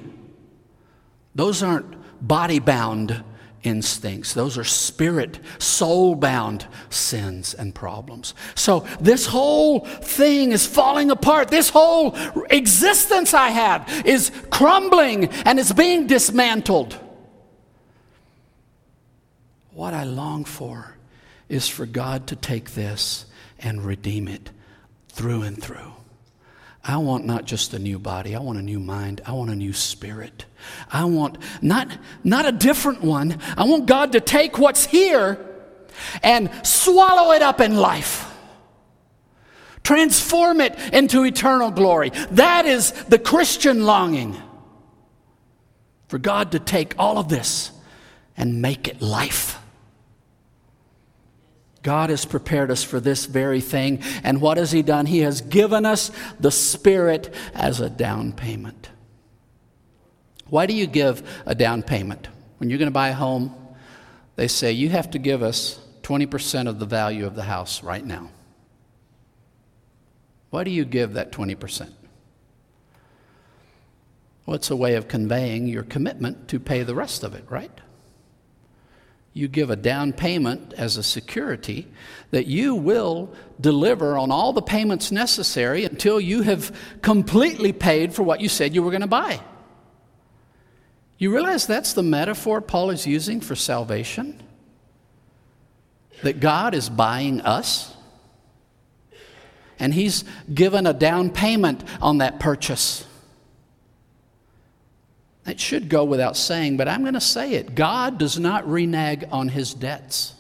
Those 1.35 1.63
aren't 1.63 1.95
body 2.27 2.61
bound 2.61 3.23
instincts. 3.63 4.33
Those 4.33 4.57
are 4.57 4.65
spirit, 4.65 5.39
soul 5.59 6.15
bound 6.15 6.67
sins 6.89 7.53
and 7.53 7.75
problems. 7.75 8.33
So 8.55 8.87
this 8.99 9.27
whole 9.27 9.81
thing 9.81 10.53
is 10.53 10.67
falling 10.67 11.11
apart. 11.11 11.49
This 11.49 11.69
whole 11.69 12.17
existence 12.49 13.35
I 13.35 13.49
have 13.49 14.07
is 14.07 14.33
crumbling 14.49 15.27
and 15.45 15.59
is 15.59 15.75
being 15.75 16.07
dismantled. 16.07 16.99
What 19.73 19.93
I 19.93 20.05
long 20.05 20.47
for 20.47 20.96
is 21.49 21.69
for 21.69 21.87
God 21.87 22.27
to 22.29 22.37
take 22.37 22.73
this 22.73 23.27
and 23.59 23.85
redeem 23.85 24.29
it 24.29 24.51
through 25.09 25.43
and 25.43 25.61
through. 25.61 25.93
I 26.85 26.99
want 26.99 27.25
not 27.25 27.45
just 27.45 27.75
a 27.75 27.79
new 27.79 27.99
body, 27.99 28.37
I 28.37 28.39
want 28.39 28.59
a 28.59 28.63
new 28.63 28.79
mind, 28.79 29.21
I 29.27 29.33
want 29.33 29.51
a 29.51 29.57
new 29.57 29.73
spirit. 29.73 30.45
I 30.91 31.05
want 31.05 31.39
not, 31.61 31.97
not 32.23 32.47
a 32.47 32.53
different 32.53 33.03
one. 33.03 33.41
I 33.57 33.65
want 33.65 33.87
God 33.87 34.13
to 34.13 34.21
take 34.21 34.59
what's 34.59 34.87
here 34.87 35.45
and 36.23 36.51
swallow 36.63 37.33
it 37.33 37.43
up 37.43 37.61
in 37.61 37.77
life. 37.77 38.33
Transform 39.83 40.61
it 40.61 40.77
into 40.93 41.25
eternal 41.25 41.71
glory. 41.71 42.11
That 42.33 42.67
is 42.67 42.93
the 43.05 43.19
Christian 43.19 43.85
longing. 43.85 44.37
For 46.09 46.19
God 46.19 46.53
to 46.53 46.61
take 46.61 46.95
all 46.99 47.19
of 47.19 47.29
this 47.29 47.73
and 48.37 48.63
make 48.63 48.87
it 48.87 49.03
life. 49.03 49.59
God 51.87 52.11
has 52.11 52.25
prepared 52.25 52.73
us 52.73 52.83
for 52.83 52.99
this 52.99 53.27
very 53.27 53.61
thing. 53.61 54.03
And 54.25 54.41
what 54.41 54.57
has 54.57 54.73
He 54.73 54.83
done? 54.83 55.07
He 55.07 55.21
has 55.21 55.41
given 55.41 55.87
us 55.87 56.11
the 56.41 56.51
Spirit 56.51 57.33
as 57.55 57.79
a 57.79 57.89
down 57.89 58.33
payment. 58.33 58.91
Why 60.49 60.67
do 60.67 60.75
you 60.75 60.89
give 60.89 61.23
a 61.47 61.55
down 61.55 61.85
payment? 61.85 62.27
When 62.59 62.71
you're 62.71 62.81
going 62.81 62.89
to 62.89 62.93
buy 62.93 63.11
a 63.11 63.15
home, 63.15 63.55
they 64.35 64.49
say 64.49 64.73
you 64.73 64.89
have 64.89 65.13
to 65.13 65.21
give 65.21 65.45
us 65.45 65.79
20% 66.03 66.67
of 66.67 66.81
the 66.81 66.87
value 66.87 67.25
of 67.25 67.37
the 67.37 67.45
house 67.45 67.85
right 67.85 68.05
now. 68.05 68.31
Why 70.51 70.65
do 70.65 70.73
you 70.73 70.85
give 70.85 71.13
that 71.13 71.31
20%? 71.31 71.89
Well, 74.45 74.57
it's 74.57 74.73
a 74.73 74.77
way 74.77 74.97
of 74.97 75.07
conveying 75.07 75.69
your 75.69 75.85
commitment 75.85 76.49
to 76.49 76.59
pay 76.59 76.83
the 76.83 76.97
rest 76.97 77.23
of 77.23 77.37
it, 77.37 77.45
right? 77.49 77.71
You 79.37 79.49
give 79.49 79.69
a 79.69 79.77
down 79.77 80.15
payment 80.15 80.73
as 80.79 80.97
a 80.97 81.03
security 81.03 81.87
that 82.31 82.47
you 82.47 82.75
will 82.75 83.31
deliver 83.61 84.17
on 84.17 84.31
all 84.31 84.55
the 84.55 84.63
payments 84.63 85.13
necessary 85.13 85.85
until 85.85 86.19
you 86.19 86.41
have 86.41 86.75
completely 87.03 87.71
paid 87.71 88.15
for 88.15 88.23
what 88.23 88.41
you 88.41 88.49
said 88.49 88.75
you 88.75 88.83
were 88.83 88.91
going 88.91 89.03
to 89.03 89.07
buy. 89.07 89.39
You 91.19 91.35
realize 91.35 91.67
that's 91.67 91.93
the 91.93 92.03
metaphor 92.03 92.63
Paul 92.63 92.89
is 92.89 93.07
using 93.07 93.43
for 93.43 93.55
salvation? 93.55 94.43
That 96.23 96.41
God 96.41 96.75
is 96.75 96.89
buying 96.89 97.43
us, 97.43 97.95
and 99.79 99.93
He's 99.93 100.25
given 100.53 100.87
a 100.87 100.95
down 100.95 101.29
payment 101.29 101.85
on 102.01 102.19
that 102.19 102.41
purchase. 102.41 103.07
It 105.47 105.61
should 105.61 105.89
go 105.89 106.05
without 106.05 106.37
saying, 106.37 106.77
but 106.77 106.89
I'm 106.89 107.03
going 107.03 107.15
to 107.15 107.21
say 107.21 107.53
it. 107.53 107.75
God 107.75 108.19
does 108.19 108.39
not 108.39 108.69
renege 108.69 109.25
on 109.31 109.49
his 109.49 109.75
debts. 109.75 110.35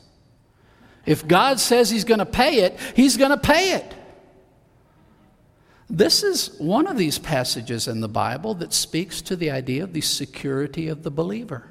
If 1.04 1.26
God 1.28 1.60
says 1.60 1.88
he's 1.90 2.04
going 2.04 2.18
to 2.18 2.26
pay 2.26 2.60
it, 2.60 2.78
he's 2.94 3.16
going 3.16 3.30
to 3.30 3.36
pay 3.36 3.72
it. 3.72 3.94
This 5.88 6.24
is 6.24 6.58
one 6.58 6.88
of 6.88 6.96
these 6.96 7.18
passages 7.18 7.86
in 7.86 8.00
the 8.00 8.08
Bible 8.08 8.54
that 8.54 8.72
speaks 8.72 9.22
to 9.22 9.36
the 9.36 9.52
idea 9.52 9.84
of 9.84 9.92
the 9.92 10.00
security 10.00 10.88
of 10.88 11.04
the 11.04 11.12
believer. 11.12 11.70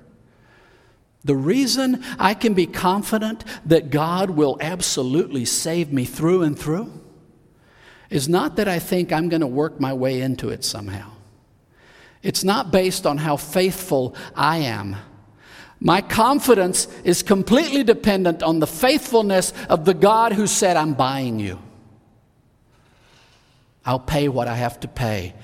The 1.26 1.36
reason 1.36 2.04
I 2.17 2.34
can 2.36 2.54
be 2.54 2.67
confident 2.67 3.43
that 3.65 3.89
God 3.89 4.30
will 4.30 4.58
absolutely 4.62 5.43
save 5.43 5.91
me 5.91 6.06
through 6.06 6.43
and 6.43 6.58
through 6.58 6.93
is 8.10 8.30
not 8.30 8.56
that 8.56 8.69
I 8.69 8.80
think 8.80 9.12
I'm 9.12 9.28
going 9.28 9.41
to 9.41 9.48
work 9.48 9.82
my 9.82 9.91
way 9.91 10.21
into 10.21 10.50
it 10.50 10.63
somehow. 10.63 11.14
It's 12.26 12.44
not 12.44 12.72
based 12.72 13.06
on 13.06 13.20
how 13.20 13.38
faithful 13.38 14.16
I 14.36 14.58
am. 14.58 14.96
My 15.80 16.02
confidence 16.02 16.88
is 17.04 17.22
completely 17.22 17.84
dependent 17.84 18.42
on 18.42 18.58
the 18.58 18.66
faithfulness 18.66 19.54
of 19.70 19.86
the 19.86 19.94
God 19.94 20.34
who 20.34 20.48
said, 20.48 20.76
I'm 20.76 20.96
buying 20.96 21.40
you. 21.40 21.60
I'll 23.86 24.00
pay 24.00 24.28
what 24.28 24.48
I 24.48 24.56
have 24.56 24.80
to 24.80 24.88
pay 24.88 25.36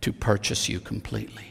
to 0.00 0.14
purchase 0.14 0.66
you 0.66 0.80
completely. 0.80 1.49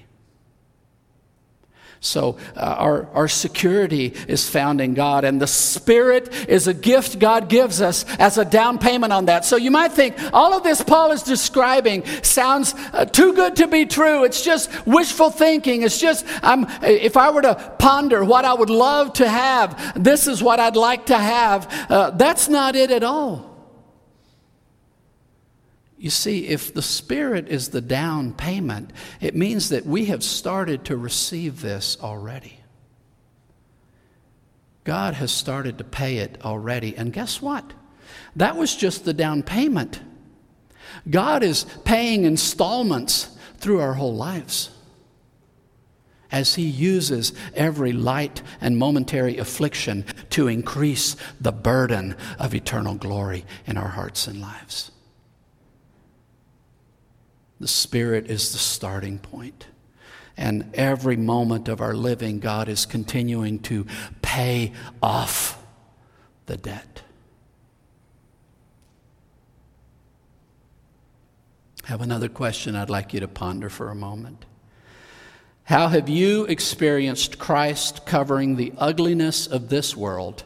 So, 2.01 2.37
uh, 2.55 2.59
our, 2.61 3.07
our 3.13 3.27
security 3.27 4.13
is 4.29 4.47
found 4.47 4.79
in 4.79 4.93
God, 4.93 5.25
and 5.25 5.41
the 5.41 5.47
Spirit 5.47 6.33
is 6.47 6.67
a 6.67 6.73
gift 6.73 7.19
God 7.19 7.49
gives 7.49 7.81
us 7.81 8.05
as 8.17 8.37
a 8.37 8.45
down 8.45 8.77
payment 8.77 9.11
on 9.11 9.25
that. 9.25 9.43
So, 9.43 9.57
you 9.57 9.69
might 9.69 9.91
think 9.91 10.15
all 10.31 10.53
of 10.53 10.63
this 10.63 10.81
Paul 10.81 11.11
is 11.11 11.23
describing 11.23 12.05
sounds 12.23 12.73
uh, 12.93 13.03
too 13.03 13.33
good 13.33 13.57
to 13.57 13.67
be 13.67 13.85
true. 13.85 14.23
It's 14.23 14.41
just 14.41 14.85
wishful 14.85 15.29
thinking. 15.29 15.81
It's 15.81 15.99
just, 15.99 16.25
I'm, 16.41 16.67
if 16.83 17.17
I 17.17 17.31
were 17.31 17.41
to 17.41 17.55
ponder 17.79 18.23
what 18.23 18.45
I 18.45 18.53
would 18.53 18.69
love 18.69 19.11
to 19.13 19.27
have, 19.27 20.01
this 20.01 20.25
is 20.25 20.41
what 20.41 20.61
I'd 20.61 20.77
like 20.77 21.07
to 21.07 21.17
have. 21.17 21.67
Uh, 21.89 22.11
that's 22.11 22.47
not 22.47 22.77
it 22.77 22.91
at 22.91 23.03
all. 23.03 23.48
You 25.99 26.09
see, 26.09 26.47
if 26.47 26.73
the 26.73 26.81
Spirit 26.81 27.49
is 27.49 27.69
the 27.69 27.81
down 27.81 28.31
payment, 28.31 28.91
it 29.19 29.35
means 29.35 29.67
that 29.69 29.85
we 29.85 30.05
have 30.05 30.23
started 30.23 30.85
to 30.85 30.95
receive 30.95 31.59
this 31.59 31.97
already. 32.01 32.61
God 34.85 35.15
has 35.15 35.29
started 35.29 35.77
to 35.77 35.83
pay 35.83 36.19
it 36.19 36.37
already. 36.45 36.95
And 36.95 37.11
guess 37.11 37.41
what? 37.41 37.73
That 38.37 38.55
was 38.55 38.77
just 38.77 39.03
the 39.03 39.13
down 39.13 39.43
payment. 39.43 39.99
God 41.09 41.43
is 41.43 41.65
paying 41.83 42.23
installments 42.23 43.37
through 43.57 43.81
our 43.81 43.93
whole 43.95 44.15
lives 44.15 44.69
as 46.31 46.55
He 46.55 46.63
uses 46.63 47.33
every 47.53 47.91
light 47.91 48.41
and 48.61 48.77
momentary 48.77 49.37
affliction 49.37 50.05
to 50.29 50.47
increase 50.47 51.17
the 51.41 51.51
burden 51.51 52.15
of 52.39 52.55
eternal 52.55 52.95
glory 52.95 53.45
in 53.67 53.75
our 53.75 53.89
hearts 53.89 54.27
and 54.27 54.39
lives. 54.39 54.91
The 57.59 57.67
Spirit 57.67 58.29
is 58.29 58.51
the 58.51 58.57
starting 58.57 59.19
point. 59.19 59.67
And 60.37 60.71
every 60.73 61.17
moment 61.17 61.67
of 61.67 61.81
our 61.81 61.93
living, 61.93 62.39
God 62.39 62.69
is 62.69 62.85
continuing 62.85 63.59
to 63.59 63.85
pay 64.21 64.71
off 65.01 65.61
the 66.45 66.55
debt. 66.55 67.03
I 71.83 71.87
have 71.89 72.01
another 72.01 72.29
question 72.29 72.75
I'd 72.75 72.89
like 72.89 73.13
you 73.13 73.19
to 73.19 73.27
ponder 73.27 73.69
for 73.69 73.89
a 73.89 73.95
moment. 73.95 74.45
How 75.63 75.89
have 75.89 76.07
you 76.07 76.45
experienced 76.45 77.37
Christ 77.37 78.05
covering 78.05 78.55
the 78.55 78.73
ugliness 78.77 79.45
of 79.45 79.69
this 79.69 79.95
world 79.95 80.43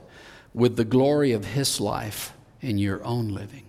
with 0.54 0.76
the 0.76 0.86
glory 0.86 1.34
of 1.34 1.46
His 1.46 1.80
life 1.80 2.34
in 2.62 2.78
your 2.78 3.04
own 3.04 3.30
living? 3.30 3.66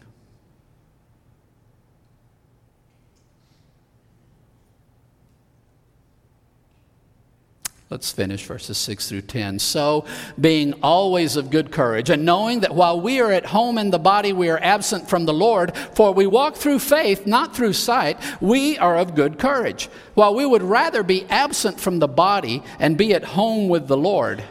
Let's 7.94 8.10
finish 8.10 8.44
verses 8.44 8.76
6 8.76 9.08
through 9.08 9.20
10. 9.20 9.60
So, 9.60 10.04
being 10.40 10.72
always 10.82 11.36
of 11.36 11.48
good 11.48 11.70
courage, 11.70 12.10
and 12.10 12.24
knowing 12.24 12.58
that 12.62 12.74
while 12.74 13.00
we 13.00 13.20
are 13.20 13.30
at 13.30 13.46
home 13.46 13.78
in 13.78 13.92
the 13.92 14.00
body, 14.00 14.32
we 14.32 14.50
are 14.50 14.58
absent 14.60 15.08
from 15.08 15.26
the 15.26 15.32
Lord, 15.32 15.76
for 15.92 16.10
we 16.10 16.26
walk 16.26 16.56
through 16.56 16.80
faith, 16.80 17.24
not 17.24 17.54
through 17.54 17.74
sight, 17.74 18.18
we 18.40 18.76
are 18.78 18.96
of 18.96 19.14
good 19.14 19.38
courage. 19.38 19.88
While 20.14 20.34
we 20.34 20.44
would 20.44 20.64
rather 20.64 21.04
be 21.04 21.24
absent 21.26 21.78
from 21.78 22.00
the 22.00 22.08
body 22.08 22.64
and 22.80 22.98
be 22.98 23.14
at 23.14 23.22
home 23.22 23.68
with 23.68 23.86
the 23.86 23.96
Lord. 23.96 24.42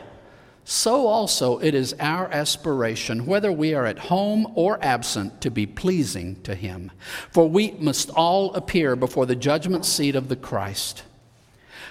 so 0.63 1.07
also 1.07 1.59
it 1.59 1.75
is 1.75 1.93
our 1.99 2.31
aspiration, 2.31 3.25
whether 3.25 3.51
we 3.51 3.73
are 3.73 3.85
at 3.85 3.99
home 3.99 4.53
or 4.55 4.81
absent, 4.81 5.41
to 5.41 5.51
be 5.51 5.65
pleasing 5.65 6.41
to 6.43 6.55
Him. 6.55 6.91
For 7.29 7.49
we 7.49 7.71
must 7.71 8.09
all 8.11 8.53
appear 8.53 8.95
before 8.95 9.25
the 9.25 9.35
judgment 9.35 9.83
seat 9.83 10.15
of 10.15 10.29
the 10.29 10.37
Christ, 10.37 11.03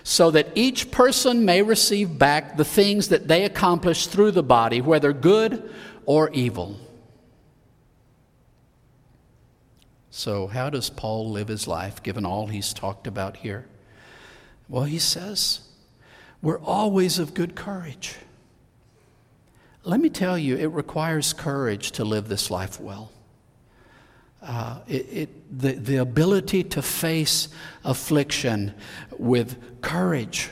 so 0.04 0.30
that 0.30 0.48
each 0.54 0.90
person 0.90 1.44
may 1.44 1.62
receive 1.62 2.18
back 2.18 2.56
the 2.56 2.64
things 2.64 3.08
that 3.08 3.28
they 3.28 3.44
accomplished 3.44 4.10
through 4.10 4.32
the 4.32 4.42
body, 4.42 4.80
whether 4.80 5.12
good 5.12 5.70
or 6.06 6.30
evil. 6.30 6.78
So, 10.10 10.46
how 10.46 10.68
does 10.68 10.90
Paul 10.90 11.30
live 11.30 11.48
his 11.48 11.66
life 11.66 12.02
given 12.02 12.26
all 12.26 12.48
he's 12.48 12.74
talked 12.74 13.06
about 13.06 13.38
here? 13.38 13.66
Well, 14.68 14.84
he 14.84 14.98
says, 14.98 15.60
We're 16.42 16.60
always 16.60 17.18
of 17.18 17.34
good 17.34 17.54
courage. 17.54 18.16
Let 19.84 20.00
me 20.00 20.10
tell 20.10 20.38
you, 20.38 20.56
it 20.56 20.66
requires 20.66 21.32
courage 21.32 21.92
to 21.92 22.04
live 22.04 22.28
this 22.28 22.50
life 22.50 22.78
well. 22.78 23.10
Uh, 24.42 24.80
it, 24.88 25.06
it, 25.12 25.58
the, 25.60 25.72
the 25.72 25.96
ability 25.98 26.64
to 26.64 26.82
face 26.82 27.48
affliction 27.84 28.74
with 29.16 29.56
courage 29.82 30.50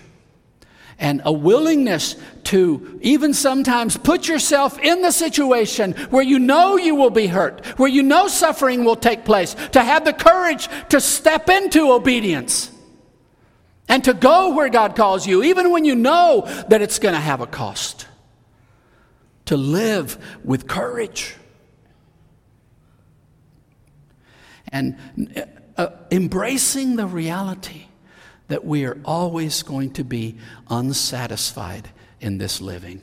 and 1.00 1.22
a 1.24 1.33
willingness 1.33 2.14
to 2.44 3.00
even 3.03 3.33
sometimes 3.33 3.96
put 3.96 4.29
yourself 4.29 4.79
in 4.79 5.00
the 5.00 5.11
situation 5.11 5.92
where 6.11 6.22
you 6.22 6.38
know 6.38 6.76
you 6.76 6.94
will 6.94 7.11
be 7.11 7.26
hurt, 7.26 7.64
where 7.79 7.88
you 7.88 8.03
know 8.03 8.29
suffering 8.29 8.85
will 8.85 8.96
take 8.96 9.24
place, 9.24 9.55
to 9.72 9.83
have 9.83 10.05
the 10.05 10.12
courage 10.12 10.68
to 10.90 11.00
step 11.00 11.48
into 11.48 11.90
obedience 11.90 12.70
and 13.88 14.05
to 14.05 14.14
go 14.14 14.55
where 14.55 14.68
God 14.68 14.94
calls 14.94 15.26
you, 15.26 15.42
even 15.42 15.72
when 15.72 15.85
you 15.85 15.96
know 15.96 16.42
that 16.68 16.83
it's 16.83 16.98
going 16.98 17.14
to 17.14 17.20
have 17.20 17.40
a 17.40 17.46
cost 17.46 18.07
to 19.46 19.57
live 19.57 20.16
with 20.44 20.68
courage. 20.68 21.35
And 24.72 24.96
uh, 25.76 25.88
embracing 26.11 26.96
the 26.96 27.06
reality 27.06 27.87
that 28.48 28.64
we 28.64 28.85
are 28.85 28.98
always 29.04 29.62
going 29.62 29.92
to 29.92 30.04
be 30.04 30.37
unsatisfied 30.68 31.90
in 32.20 32.38
this 32.38 32.61
living 32.61 33.02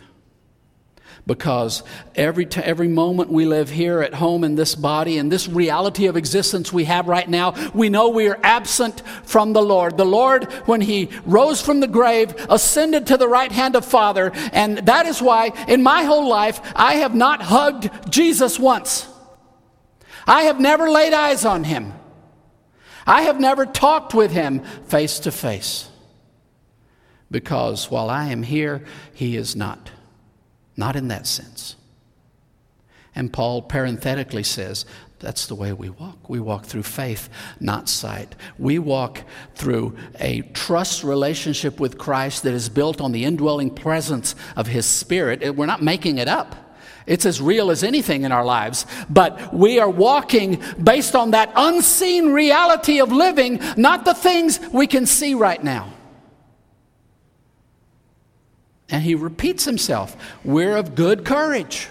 because 1.28 1.84
every, 2.16 2.46
t- 2.46 2.62
every 2.62 2.88
moment 2.88 3.30
we 3.30 3.46
live 3.46 3.70
here 3.70 4.02
at 4.02 4.14
home 4.14 4.44
in 4.44 4.56
this 4.56 4.74
body 4.74 5.18
and 5.18 5.32
this 5.32 5.48
reality 5.48 6.08
of 6.08 6.16
existence 6.16 6.72
we 6.72 6.86
have 6.86 7.08
right 7.08 7.30
now, 7.30 7.54
we 7.74 7.90
know 7.90 8.10
we 8.10 8.28
are 8.30 8.40
absent 8.42 9.04
from 9.24 9.54
the 9.54 9.62
Lord. 9.62 9.98
The 9.98 10.06
Lord, 10.06 10.46
when 10.66 10.82
He 10.82 11.10
rose 11.26 11.62
from 11.62 11.82
the 11.82 11.88
grave, 11.88 12.34
ascended 12.50 13.08
to 13.08 13.18
the 13.18 13.28
right 13.28 13.52
hand 13.52 13.76
of 13.76 13.86
Father, 13.86 14.32
and 14.54 14.80
that 14.80 15.06
is 15.06 15.22
why 15.22 15.52
in 15.68 15.84
my 15.84 16.04
whole 16.04 16.28
life 16.28 16.62
I 16.76 16.96
have 16.96 17.14
not 17.14 17.42
hugged 17.42 17.90
Jesus 18.10 18.58
once. 18.58 19.08
I 20.28 20.44
have 20.44 20.60
never 20.60 20.90
laid 20.90 21.14
eyes 21.14 21.46
on 21.46 21.64
Him. 21.64 21.94
I 23.06 23.22
have 23.24 23.40
never 23.40 23.66
talked 23.66 24.14
with 24.14 24.32
Him 24.32 24.60
face 24.86 25.20
to 25.20 25.32
face. 25.32 25.90
Because 27.32 27.90
while 27.90 28.10
I 28.10 28.26
am 28.26 28.44
here, 28.44 28.84
He 29.14 29.38
is 29.38 29.56
not. 29.56 29.90
Not 30.76 30.96
in 30.96 31.08
that 31.08 31.26
sense. 31.26 31.76
And 33.16 33.34
Paul 33.34 33.64
parenthetically 33.64 34.44
says, 34.44 34.86
that's 35.20 35.48
the 35.48 35.56
way 35.56 35.74
we 35.74 35.90
walk. 35.90 36.30
We 36.30 36.40
walk 36.40 36.66
through 36.66 36.84
faith, 36.84 37.30
not 37.60 37.90
sight. 37.90 38.36
We 38.60 38.78
walk 38.78 39.24
through 39.56 39.98
a 40.20 40.42
trust 40.54 41.04
relationship 41.04 41.80
with 41.80 41.98
Christ 41.98 42.44
that 42.44 42.54
is 42.54 42.70
built 42.70 43.02
on 43.02 43.14
the 43.14 43.26
indwelling 43.26 43.72
presence 43.72 44.36
of 44.56 44.68
His 44.68 44.86
Spirit. 44.86 45.56
We're 45.56 45.66
not 45.66 45.82
making 45.82 46.20
it 46.20 46.28
up. 46.28 46.67
It's 47.08 47.26
as 47.26 47.42
real 47.42 47.72
as 47.72 47.84
anything 47.84 48.24
in 48.24 48.32
our 48.34 48.46
lives. 48.46 48.86
But 49.10 49.54
we 49.54 49.80
are 49.80 49.90
walking 49.90 50.62
based 50.82 51.16
on 51.16 51.32
that 51.32 51.52
unseen 51.56 52.34
reality 52.34 53.00
of 53.00 53.12
living, 53.12 53.62
not 53.78 54.04
the 54.06 54.14
things 54.14 54.60
we 54.74 54.86
can 54.86 55.06
see 55.06 55.34
right 55.34 55.64
now. 55.64 55.94
And 58.90 59.04
he 59.04 59.16
repeats 59.16 59.66
himself 59.66 60.16
We're 60.44 60.76
of 60.76 60.96
good 60.96 61.26
courage. 61.26 61.88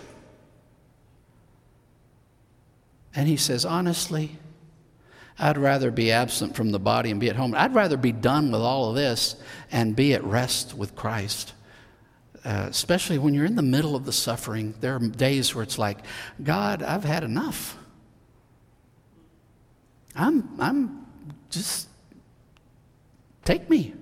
And 3.14 3.26
he 3.26 3.38
says, 3.38 3.64
Honestly, 3.64 4.37
I'd 5.38 5.57
rather 5.59 5.90
be 5.90 6.12
absent 6.12 6.55
from 6.55 6.72
the 6.72 6.79
body 6.79 7.11
and 7.11 7.18
be 7.18 7.31
at 7.31 7.37
home. 7.37 7.55
I'd 7.55 7.74
rather 7.74 7.96
be 7.96 8.12
done 8.12 8.50
with 8.52 8.61
all 8.61 8.90
of 8.90 8.94
this 8.94 9.37
and 9.72 9.96
be 9.96 10.12
at 10.12 10.22
rest 10.24 10.74
with 10.74 10.94
Christ. 10.94 11.55
Uh, 12.46 12.68
especially 12.70 13.18
when 13.18 13.35
you're 13.35 13.44
in 13.44 13.56
the 13.56 13.62
middle 13.62 13.96
of 13.96 14.04
the 14.04 14.12
suffering, 14.12 14.72
there 14.80 14.94
are 14.94 15.00
days 15.00 15.52
where 15.52 15.64
it's 15.64 15.78
like, 15.78 15.98
God, 16.40 16.80
I've 16.80 17.02
had 17.02 17.24
enough. 17.24 17.76
I'm, 20.14 20.48
I'm 20.61 21.06
just, 21.50 21.88
take 23.44 23.68
me. 23.68 23.94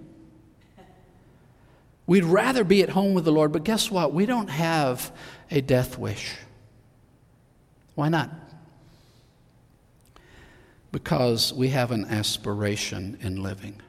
We'd 2.07 2.25
rather 2.25 2.65
be 2.65 2.83
at 2.83 2.91
home 2.91 3.15
with 3.15 3.25
the 3.25 3.33
Lord, 3.33 3.51
but 3.51 3.65
guess 3.65 3.91
what? 3.91 4.13
We 4.13 4.27
don't 4.27 4.51
have 4.51 5.11
a 5.51 5.63
death 5.63 5.97
wish. 5.97 6.35
Why 7.95 8.11
not? 8.11 8.31
Because 10.93 11.51
we 11.51 11.69
have 11.69 11.93
an 11.93 12.05
aspiration 12.05 13.17
in 13.23 13.43
living. 13.43 13.81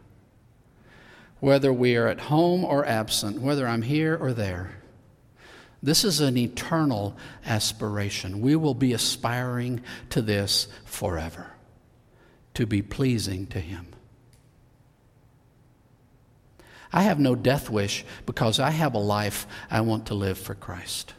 Whether 1.39 1.71
we 1.71 1.95
are 1.95 2.07
at 2.07 2.21
home 2.21 2.63
or 2.63 2.85
absent, 2.85 3.41
whether 3.41 3.67
I'm 3.67 3.81
here 3.81 4.17
or 4.19 4.33
there, 4.33 4.71
this 5.83 6.03
is 6.03 6.19
an 6.19 6.35
eternal 6.37 7.15
aspiration. 7.45 8.41
We 8.41 8.55
will 8.55 8.73
be 8.73 8.93
aspiring 8.93 9.81
to 10.09 10.21
this 10.21 10.67
forever, 10.83 11.51
to 12.55 12.65
be 12.65 12.81
pleasing 12.81 13.45
to 13.47 13.59
Him. 13.59 13.87
I 16.91 17.03
have 17.03 17.19
no 17.19 17.35
death 17.35 17.69
wish 17.69 18.05
because 18.25 18.59
I 18.59 18.71
have 18.71 18.95
a 18.95 18.99
life 18.99 19.45
I 19.69 19.81
want 19.81 20.07
to 20.07 20.15
live 20.15 20.37
for 20.37 20.55
Christ. 20.55 21.13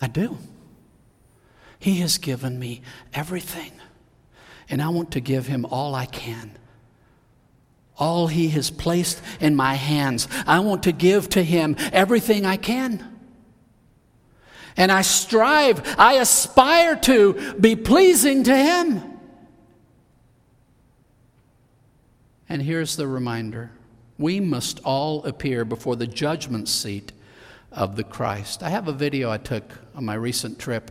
I 0.00 0.06
do. 0.06 0.38
He 1.78 1.96
has 1.96 2.18
given 2.18 2.58
me 2.58 2.82
everything, 3.12 3.72
and 4.70 4.80
I 4.80 4.88
want 4.88 5.10
to 5.12 5.20
give 5.20 5.48
Him 5.48 5.66
all 5.66 5.94
I 5.94 6.06
can. 6.06 6.56
All 7.98 8.28
He 8.28 8.48
has 8.50 8.70
placed 8.70 9.20
in 9.40 9.56
my 9.56 9.74
hands, 9.74 10.28
I 10.46 10.60
want 10.60 10.84
to 10.84 10.92
give 10.92 11.28
to 11.30 11.42
Him 11.42 11.76
everything 11.92 12.46
I 12.46 12.56
can. 12.56 13.04
And 14.76 14.92
I 14.92 15.02
strive, 15.02 15.82
I 15.98 16.14
aspire 16.14 16.96
to 17.00 17.54
be 17.54 17.74
pleasing 17.74 18.44
to 18.44 18.56
Him. 18.56 19.02
And 22.48 22.62
here's 22.62 22.96
the 22.96 23.06
reminder 23.06 23.72
we 24.18 24.40
must 24.40 24.80
all 24.84 25.24
appear 25.24 25.64
before 25.64 25.96
the 25.96 26.06
judgment 26.06 26.68
seat 26.68 27.12
of 27.70 27.96
the 27.96 28.04
Christ. 28.04 28.62
I 28.62 28.70
have 28.70 28.88
a 28.88 28.92
video 28.92 29.30
I 29.30 29.38
took 29.38 29.64
on 29.94 30.04
my 30.04 30.14
recent 30.14 30.58
trip 30.58 30.90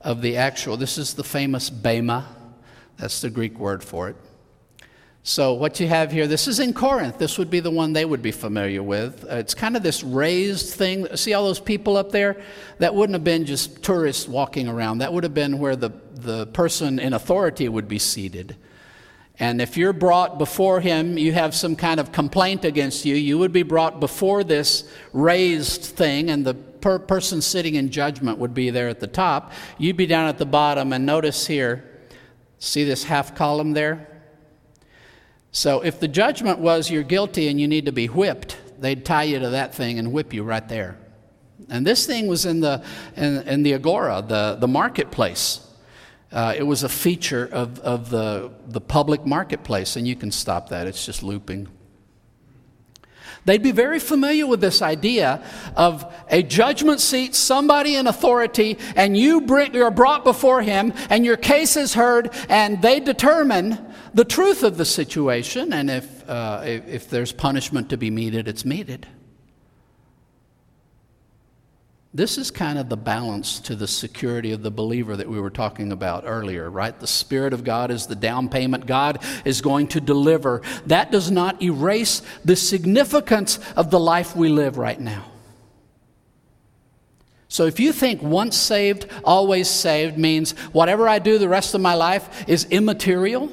of 0.00 0.22
the 0.22 0.36
actual, 0.36 0.76
this 0.76 0.98
is 0.98 1.14
the 1.14 1.24
famous 1.24 1.70
Bema, 1.70 2.26
that's 2.96 3.20
the 3.20 3.30
Greek 3.30 3.58
word 3.58 3.84
for 3.84 4.08
it. 4.08 4.16
So, 5.22 5.52
what 5.52 5.78
you 5.78 5.86
have 5.86 6.10
here, 6.10 6.26
this 6.26 6.48
is 6.48 6.60
in 6.60 6.72
Corinth. 6.72 7.18
This 7.18 7.36
would 7.36 7.50
be 7.50 7.60
the 7.60 7.70
one 7.70 7.92
they 7.92 8.06
would 8.06 8.22
be 8.22 8.32
familiar 8.32 8.82
with. 8.82 9.24
Uh, 9.30 9.36
it's 9.36 9.52
kind 9.52 9.76
of 9.76 9.82
this 9.82 10.02
raised 10.02 10.74
thing. 10.74 11.14
See 11.14 11.34
all 11.34 11.44
those 11.44 11.60
people 11.60 11.98
up 11.98 12.10
there? 12.10 12.40
That 12.78 12.94
wouldn't 12.94 13.14
have 13.14 13.24
been 13.24 13.44
just 13.44 13.82
tourists 13.82 14.26
walking 14.26 14.66
around. 14.66 14.98
That 14.98 15.12
would 15.12 15.24
have 15.24 15.34
been 15.34 15.58
where 15.58 15.76
the, 15.76 15.90
the 16.14 16.46
person 16.46 16.98
in 16.98 17.12
authority 17.12 17.68
would 17.68 17.86
be 17.86 17.98
seated. 17.98 18.56
And 19.38 19.60
if 19.60 19.76
you're 19.76 19.92
brought 19.92 20.38
before 20.38 20.80
him, 20.80 21.18
you 21.18 21.32
have 21.32 21.54
some 21.54 21.76
kind 21.76 22.00
of 22.00 22.12
complaint 22.12 22.64
against 22.64 23.04
you, 23.04 23.14
you 23.14 23.38
would 23.38 23.52
be 23.52 23.62
brought 23.62 24.00
before 24.00 24.42
this 24.42 24.90
raised 25.12 25.82
thing, 25.82 26.30
and 26.30 26.46
the 26.46 26.54
per- 26.54 26.98
person 26.98 27.42
sitting 27.42 27.74
in 27.74 27.90
judgment 27.90 28.38
would 28.38 28.52
be 28.52 28.70
there 28.70 28.88
at 28.88 29.00
the 29.00 29.06
top. 29.06 29.52
You'd 29.76 29.96
be 29.96 30.06
down 30.06 30.28
at 30.28 30.38
the 30.38 30.46
bottom, 30.46 30.92
and 30.92 31.04
notice 31.04 31.46
here, 31.46 31.84
see 32.58 32.84
this 32.84 33.04
half 33.04 33.34
column 33.34 33.72
there? 33.72 34.19
So 35.52 35.80
if 35.80 35.98
the 35.98 36.08
judgment 36.08 36.58
was 36.58 36.90
you're 36.90 37.02
guilty 37.02 37.48
and 37.48 37.60
you 37.60 37.66
need 37.66 37.86
to 37.86 37.92
be 37.92 38.06
whipped, 38.06 38.56
they'd 38.78 39.04
tie 39.04 39.24
you 39.24 39.38
to 39.40 39.50
that 39.50 39.74
thing 39.74 39.98
and 39.98 40.12
whip 40.12 40.32
you 40.32 40.42
right 40.42 40.66
there. 40.68 40.96
And 41.68 41.86
this 41.86 42.06
thing 42.06 42.26
was 42.26 42.46
in 42.46 42.60
the, 42.60 42.82
in, 43.16 43.38
in 43.42 43.62
the 43.62 43.74
agora, 43.74 44.24
the, 44.26 44.56
the 44.58 44.68
marketplace. 44.68 45.66
Uh, 46.32 46.54
it 46.56 46.62
was 46.62 46.84
a 46.84 46.88
feature 46.88 47.48
of, 47.50 47.80
of 47.80 48.10
the, 48.10 48.52
the 48.68 48.80
public 48.80 49.26
marketplace, 49.26 49.96
and 49.96 50.06
you 50.06 50.14
can 50.14 50.30
stop 50.30 50.68
that, 50.68 50.86
it's 50.86 51.04
just 51.04 51.22
looping. 51.22 51.68
They'd 53.44 53.62
be 53.62 53.72
very 53.72 53.98
familiar 53.98 54.46
with 54.46 54.60
this 54.60 54.82
idea 54.82 55.42
of 55.74 56.12
a 56.28 56.42
judgment 56.42 57.00
seat, 57.00 57.34
somebody 57.34 57.96
in 57.96 58.06
authority, 58.06 58.78
and 58.94 59.16
you 59.16 59.40
bring, 59.40 59.74
are 59.76 59.90
brought 59.90 60.24
before 60.24 60.62
him, 60.62 60.92
and 61.08 61.24
your 61.24 61.36
case 61.36 61.76
is 61.76 61.94
heard, 61.94 62.30
and 62.48 62.82
they 62.82 63.00
determine 63.00 63.89
the 64.14 64.24
truth 64.24 64.62
of 64.62 64.76
the 64.76 64.84
situation, 64.84 65.72
and 65.72 65.90
if, 65.90 66.28
uh, 66.28 66.62
if, 66.64 66.88
if 66.88 67.10
there's 67.10 67.32
punishment 67.32 67.90
to 67.90 67.96
be 67.96 68.10
meted, 68.10 68.48
it's 68.48 68.64
meted. 68.64 69.06
This 72.12 72.38
is 72.38 72.50
kind 72.50 72.76
of 72.76 72.88
the 72.88 72.96
balance 72.96 73.60
to 73.60 73.76
the 73.76 73.86
security 73.86 74.50
of 74.50 74.62
the 74.62 74.70
believer 74.70 75.16
that 75.16 75.28
we 75.28 75.38
were 75.38 75.50
talking 75.50 75.92
about 75.92 76.24
earlier, 76.26 76.68
right? 76.68 76.98
The 76.98 77.06
Spirit 77.06 77.52
of 77.52 77.62
God 77.62 77.92
is 77.92 78.08
the 78.08 78.16
down 78.16 78.48
payment. 78.48 78.86
God 78.86 79.22
is 79.44 79.60
going 79.60 79.86
to 79.88 80.00
deliver. 80.00 80.62
That 80.86 81.12
does 81.12 81.30
not 81.30 81.62
erase 81.62 82.22
the 82.44 82.56
significance 82.56 83.60
of 83.76 83.92
the 83.92 84.00
life 84.00 84.34
we 84.34 84.48
live 84.48 84.76
right 84.76 84.98
now. 84.98 85.26
So 87.46 87.66
if 87.66 87.78
you 87.78 87.92
think 87.92 88.22
once 88.22 88.56
saved, 88.56 89.06
always 89.22 89.68
saved 89.70 90.18
means 90.18 90.52
whatever 90.72 91.08
I 91.08 91.20
do 91.20 91.38
the 91.38 91.48
rest 91.48 91.74
of 91.74 91.80
my 91.80 91.94
life 91.94 92.48
is 92.48 92.64
immaterial, 92.66 93.52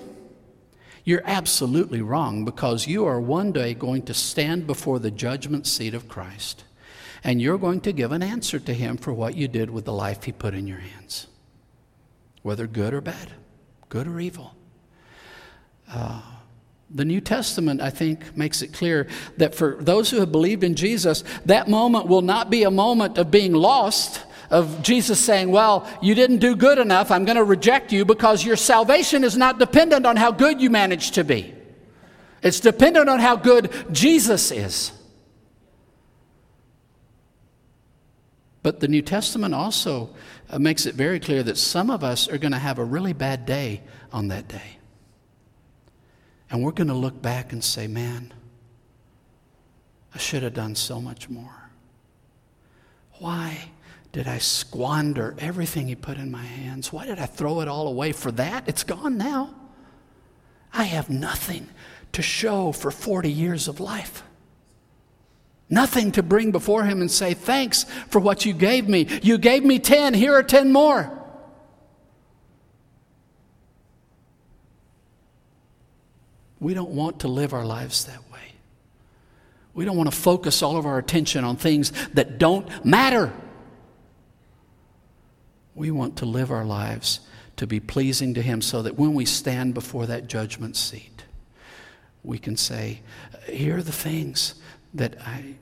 you're 1.08 1.24
absolutely 1.24 2.02
wrong 2.02 2.44
because 2.44 2.86
you 2.86 3.06
are 3.06 3.22
one 3.22 3.54
day 3.54 3.74
going 3.74 4.02
to 4.02 4.14
stand 4.14 4.68
before 4.68 5.00
the 5.00 5.10
judgment 5.10 5.66
seat 5.66 5.94
of 5.94 6.10
Christ 6.10 6.66
and 7.24 7.42
you're 7.42 7.58
going 7.58 7.80
to 7.80 7.94
give 7.94 8.12
an 8.12 8.22
answer 8.22 8.60
to 8.60 8.74
him 8.74 8.98
for 8.98 9.14
what 9.14 9.34
you 9.34 9.48
did 9.48 9.70
with 9.70 9.86
the 9.86 9.94
life 9.94 10.26
he 10.26 10.34
put 10.34 10.54
in 10.54 10.68
your 10.68 10.80
hands, 10.80 11.28
whether 12.42 12.68
good 12.68 12.94
or 12.94 13.00
bad, 13.00 13.32
good 13.88 14.06
or 14.06 14.20
evil. 14.20 14.54
Uh, 15.90 16.22
the 16.90 17.06
New 17.06 17.22
Testament, 17.22 17.80
I 17.80 17.90
think, 17.90 18.36
makes 18.36 18.62
it 18.62 18.74
clear 18.74 19.08
that 19.38 19.56
for 19.56 19.78
those 19.80 20.10
who 20.10 20.20
have 20.20 20.34
believed 20.34 20.66
in 20.66 20.76
Jesus, 20.76 21.24
that 21.46 21.70
moment 21.70 22.08
will 22.08 22.22
not 22.22 22.50
be 22.50 22.64
a 22.64 22.72
moment 22.72 23.18
of 23.18 23.32
being 23.32 23.54
lost, 23.54 24.26
of 24.50 24.82
Jesus 24.82 25.20
saying, 25.20 25.52
Well, 25.52 25.88
you 26.02 26.16
didn't 26.16 26.38
do 26.38 26.56
good 26.56 26.78
enough, 26.78 27.12
I'm 27.12 27.26
going 27.26 27.38
to 27.38 27.44
reject 27.44 27.92
you, 27.92 28.06
because 28.06 28.44
your 28.46 28.56
salvation 28.56 29.24
is 29.24 29.38
not 29.38 29.60
dependent 29.60 30.06
on 30.06 30.16
how 30.16 30.32
good 30.32 30.62
you 30.62 30.70
manage 30.70 31.12
to 31.12 31.24
be. 31.24 31.54
It's 32.42 32.60
dependent 32.60 33.10
on 33.10 33.20
how 33.20 33.36
good 33.36 33.72
Jesus 33.92 34.52
is. 34.52 34.92
But 38.64 38.80
the 38.80 38.88
New 38.88 39.02
Testament 39.02 39.54
also 39.54 40.10
uh, 40.50 40.60
makes 40.60 40.86
it 40.86 40.96
very 40.96 41.20
clear 41.20 41.42
that 41.44 41.58
some 41.58 41.90
of 41.90 42.04
us 42.04 42.28
are 42.28 42.38
going 42.38 42.52
to 42.52 42.58
have 42.58 42.80
a 42.80 42.84
really 42.84 43.14
bad 43.14 43.46
day 43.46 43.82
on 44.12 44.28
that 44.28 44.48
day. 44.48 44.78
And 46.50 46.64
we're 46.64 46.72
going 46.72 46.88
to 46.88 46.94
look 46.94 47.22
back 47.22 47.54
and 47.54 47.64
say, 47.64 47.88
man, 47.88 48.34
I 50.14 50.18
should 50.18 50.44
have 50.44 50.54
done 50.54 50.76
so 50.76 51.00
much 51.00 51.30
more. 51.30 51.70
Why 53.20 53.70
did 54.18 54.28
I 54.28 54.40
squander 54.40 55.36
everything 55.38 55.88
He 55.88 55.94
put 55.94 56.18
in 56.18 56.32
my 56.32 56.44
hands? 56.44 56.92
Why 56.92 57.06
did 57.06 57.20
I 57.20 57.28
throw 57.28 57.62
it 57.62 57.68
all 57.68 57.88
away 57.88 58.14
for 58.14 58.32
that? 58.32 58.68
It's 58.68 58.84
gone 58.84 59.16
now. 59.16 59.54
I 60.74 60.86
have 60.86 61.08
nothing 61.08 61.70
to 62.14 62.24
show 62.24 62.72
for 62.72 62.90
40 62.90 63.32
years 63.32 63.68
of 63.68 63.80
life. 63.80 64.24
Nothing 65.70 66.12
to 66.14 66.24
bring 66.24 66.52
before 66.52 66.84
him 66.84 67.00
and 67.00 67.12
say, 67.12 67.36
Thanks 67.36 67.84
for 68.10 68.20
what 68.20 68.44
you 68.44 68.54
gave 68.54 68.90
me. 68.90 69.08
You 69.22 69.38
gave 69.38 69.64
me 69.64 69.78
10, 69.78 70.16
here 70.16 70.34
are 70.34 70.42
10 70.42 70.72
more. 70.72 71.12
We 76.60 76.74
don't 76.74 76.90
want 76.90 77.20
to 77.20 77.28
live 77.28 77.54
our 77.54 77.66
lives 77.66 78.06
that 78.06 78.32
way. 78.34 78.54
We 79.76 79.86
don't 79.86 79.96
want 79.96 80.12
to 80.12 80.18
focus 80.18 80.64
all 80.64 80.76
of 80.76 80.88
our 80.88 80.98
attention 80.98 81.44
on 81.44 81.56
things 81.56 81.94
that 82.16 82.40
don't 82.40 82.84
matter. 82.84 83.32
We 85.78 85.92
want 85.92 86.18
to 86.18 86.26
live 86.26 86.52
our 86.52 86.66
lives 86.66 87.20
to 87.58 87.68
be 87.68 87.80
pleasing 87.80 88.34
to 88.34 88.42
Him 88.42 88.64
so 88.64 88.82
that 88.82 88.98
when 88.98 89.14
we 89.14 89.26
stand 89.26 89.76
before 89.76 90.08
that 90.08 90.28
judgment 90.28 90.76
seat, 90.76 91.24
we 92.24 92.40
can 92.40 92.58
say, 92.58 93.02
Here 93.46 93.78
are 93.78 93.84
the 93.84 93.92
things 93.92 94.56
that 94.96 95.16
I, 95.24 95.54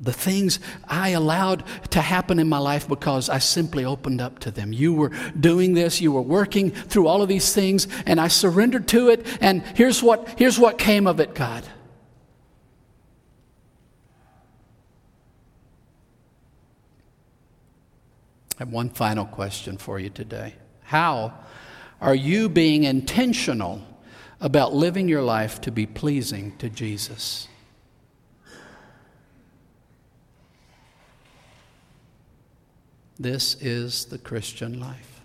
the 0.00 0.12
things 0.12 0.58
I 0.88 1.10
allowed 1.10 1.64
to 1.90 2.00
happen 2.00 2.38
in 2.38 2.48
my 2.48 2.58
life 2.58 2.88
because 2.88 3.28
I 3.28 3.40
simply 3.40 3.84
opened 3.84 4.22
up 4.22 4.38
to 4.40 4.50
them. 4.50 4.72
You 4.72 4.94
were 4.94 5.12
doing 5.38 5.74
this, 5.74 6.00
you 6.00 6.12
were 6.12 6.22
working 6.22 6.70
through 6.70 7.06
all 7.06 7.20
of 7.20 7.28
these 7.28 7.52
things, 7.52 7.88
and 8.06 8.18
I 8.18 8.28
surrendered 8.28 8.88
to 8.88 9.10
it, 9.10 9.26
and 9.42 9.62
here's 9.74 10.02
what, 10.02 10.28
here's 10.38 10.58
what 10.58 10.78
came 10.78 11.06
of 11.06 11.20
it, 11.20 11.34
God. 11.34 11.62
I 18.58 18.64
have 18.64 18.72
one 18.72 18.90
final 18.90 19.24
question 19.24 19.76
for 19.76 20.00
you 20.00 20.10
today. 20.10 20.54
How 20.82 21.32
are 22.00 22.14
you 22.14 22.48
being 22.48 22.82
intentional 22.82 23.82
about 24.40 24.74
living 24.74 25.08
your 25.08 25.22
life 25.22 25.60
to 25.60 25.70
be 25.70 25.86
pleasing 25.86 26.56
to 26.58 26.68
Jesus? 26.68 27.46
This 33.16 33.54
is 33.60 34.06
the 34.06 34.18
Christian 34.18 34.80
life. 34.80 35.20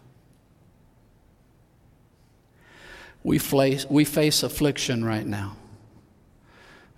We 3.24 3.40
face, 3.40 3.88
we 3.90 4.06
face 4.06 4.44
affliction 4.44 5.04
right 5.04 5.26
now. 5.26 5.58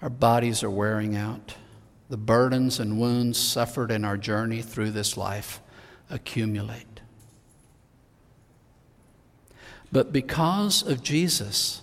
Our 0.02 0.10
bodies 0.10 0.64
are 0.64 0.70
wearing 0.70 1.16
out. 1.16 1.56
The 2.10 2.18
burdens 2.18 2.82
and 2.82 3.00
wounds 3.00 3.40
suffered 3.40 3.90
in 3.90 4.04
our 4.04 4.18
journey 4.18 4.62
through 4.62 4.92
this 4.92 5.16
life 5.16 5.62
accumulate. 6.10 7.02
But 9.92 10.12
because 10.12 10.84
of 10.84 11.02
Jesus, 11.04 11.82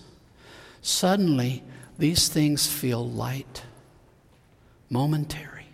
suddenly 0.81 1.63
these 1.97 2.27
things 2.27 2.67
feel 2.67 3.07
light, 3.07 3.63
momentary. 4.89 5.67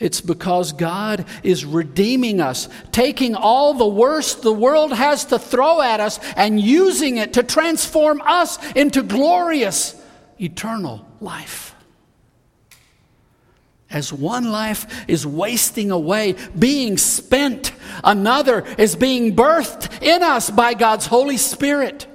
It's 0.00 0.20
because 0.20 0.72
God 0.72 1.24
is 1.42 1.64
redeeming 1.64 2.40
us, 2.40 2.68
taking 2.92 3.34
all 3.34 3.74
the 3.74 3.86
worst 3.86 4.42
the 4.42 4.52
world 4.52 4.92
has 4.92 5.24
to 5.26 5.38
throw 5.38 5.80
at 5.80 6.00
us 6.00 6.20
and 6.36 6.60
using 6.60 7.16
it 7.16 7.32
to 7.34 7.42
transform 7.42 8.20
us 8.24 8.58
into 8.74 9.02
glorious 9.02 10.00
eternal 10.40 11.04
life. 11.20 11.74
As 13.90 14.12
one 14.12 14.50
life 14.50 15.08
is 15.08 15.26
wasting 15.26 15.90
away, 15.90 16.34
being 16.58 16.98
spent, 16.98 17.72
another 18.04 18.64
is 18.76 18.96
being 18.96 19.34
birthed 19.34 20.02
in 20.02 20.22
us 20.22 20.50
by 20.50 20.74
God's 20.74 21.06
Holy 21.06 21.38
Spirit. 21.38 22.06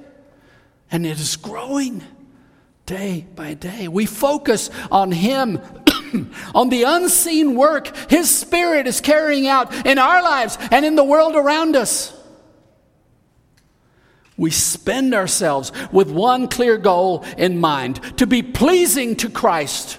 And 0.90 1.04
it 1.04 1.18
is 1.18 1.36
growing 1.36 2.02
day 2.86 3.26
by 3.34 3.54
day. 3.54 3.88
We 3.88 4.06
focus 4.06 4.70
on 4.90 5.10
Him 5.10 5.60
on 6.54 6.68
the 6.68 6.84
unseen 6.84 7.56
work 7.56 7.94
His 8.08 8.32
Spirit 8.32 8.86
is 8.86 9.00
carrying 9.00 9.48
out 9.48 9.86
in 9.86 9.98
our 9.98 10.22
lives 10.22 10.58
and 10.70 10.84
in 10.84 10.94
the 10.94 11.04
world 11.04 11.34
around 11.34 11.74
us. 11.74 12.12
We 14.36 14.50
spend 14.50 15.14
ourselves 15.14 15.72
with 15.92 16.10
one 16.10 16.48
clear 16.48 16.76
goal 16.76 17.24
in 17.38 17.58
mind 17.58 18.18
to 18.18 18.26
be 18.26 18.42
pleasing 18.42 19.14
to 19.16 19.30
Christ, 19.30 19.98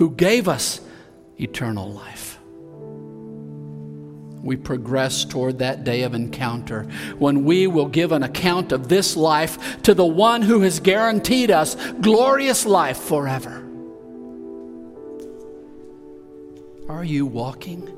who 0.00 0.10
gave 0.10 0.48
us 0.48 0.80
eternal 1.38 1.92
life. 1.92 2.38
We 4.42 4.56
progress 4.56 5.26
toward 5.26 5.58
that 5.58 5.84
day 5.84 6.04
of 6.04 6.14
encounter 6.14 6.84
when 7.18 7.44
we 7.44 7.66
will 7.66 7.86
give 7.86 8.10
an 8.10 8.22
account 8.22 8.72
of 8.72 8.88
this 8.88 9.14
life 9.14 9.82
to 9.82 9.92
the 9.92 10.06
one 10.06 10.40
who 10.40 10.62
has 10.62 10.80
guaranteed 10.80 11.50
us 11.50 11.76
glorious 12.00 12.64
life 12.64 12.96
forever. 12.96 13.62
Are 16.88 17.04
you 17.04 17.26
walking 17.26 17.94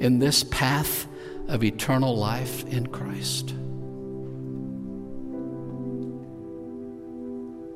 in 0.00 0.18
this 0.18 0.44
path 0.44 1.06
of 1.48 1.64
eternal 1.64 2.14
life 2.14 2.66
in 2.66 2.88
Christ? 2.88 3.54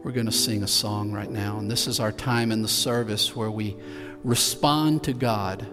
We're 0.03 0.13
going 0.13 0.27
to 0.27 0.33
sing 0.33 0.65
a 0.65 0.69
song 0.69 1.13
right 1.13 1.31
now, 1.31 1.59
and 1.59 1.71
this 1.71 1.87
is 1.87 2.01
our 2.01 2.11
time 2.11 2.51
in 2.51 2.61
the 2.61 2.69
service 2.69 3.37
where 3.37 3.53
we 3.53 3.77
respond 4.25 5.05
to 5.05 5.13
God 5.13 5.65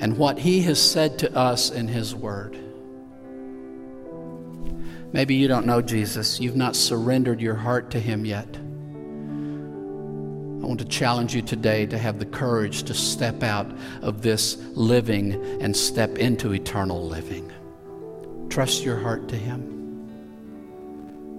and 0.00 0.18
what 0.18 0.40
He 0.40 0.62
has 0.62 0.82
said 0.82 1.20
to 1.20 1.32
us 1.36 1.70
in 1.70 1.86
His 1.86 2.16
Word. 2.16 2.58
Maybe 5.12 5.36
you 5.36 5.46
don't 5.46 5.66
know 5.66 5.80
Jesus, 5.80 6.40
you've 6.40 6.56
not 6.56 6.74
surrendered 6.74 7.40
your 7.40 7.54
heart 7.54 7.92
to 7.92 8.00
Him 8.00 8.24
yet. 8.24 8.56
I 8.56 10.66
want 10.66 10.80
to 10.80 10.86
challenge 10.86 11.32
you 11.32 11.42
today 11.42 11.86
to 11.86 11.98
have 11.98 12.18
the 12.18 12.26
courage 12.26 12.82
to 12.84 12.94
step 12.94 13.44
out 13.44 13.70
of 14.00 14.22
this 14.22 14.56
living 14.74 15.34
and 15.62 15.76
step 15.76 16.18
into 16.18 16.54
eternal 16.54 17.06
living. 17.06 17.52
Trust 18.48 18.82
your 18.82 18.98
heart 18.98 19.28
to 19.28 19.36
Him. 19.36 19.81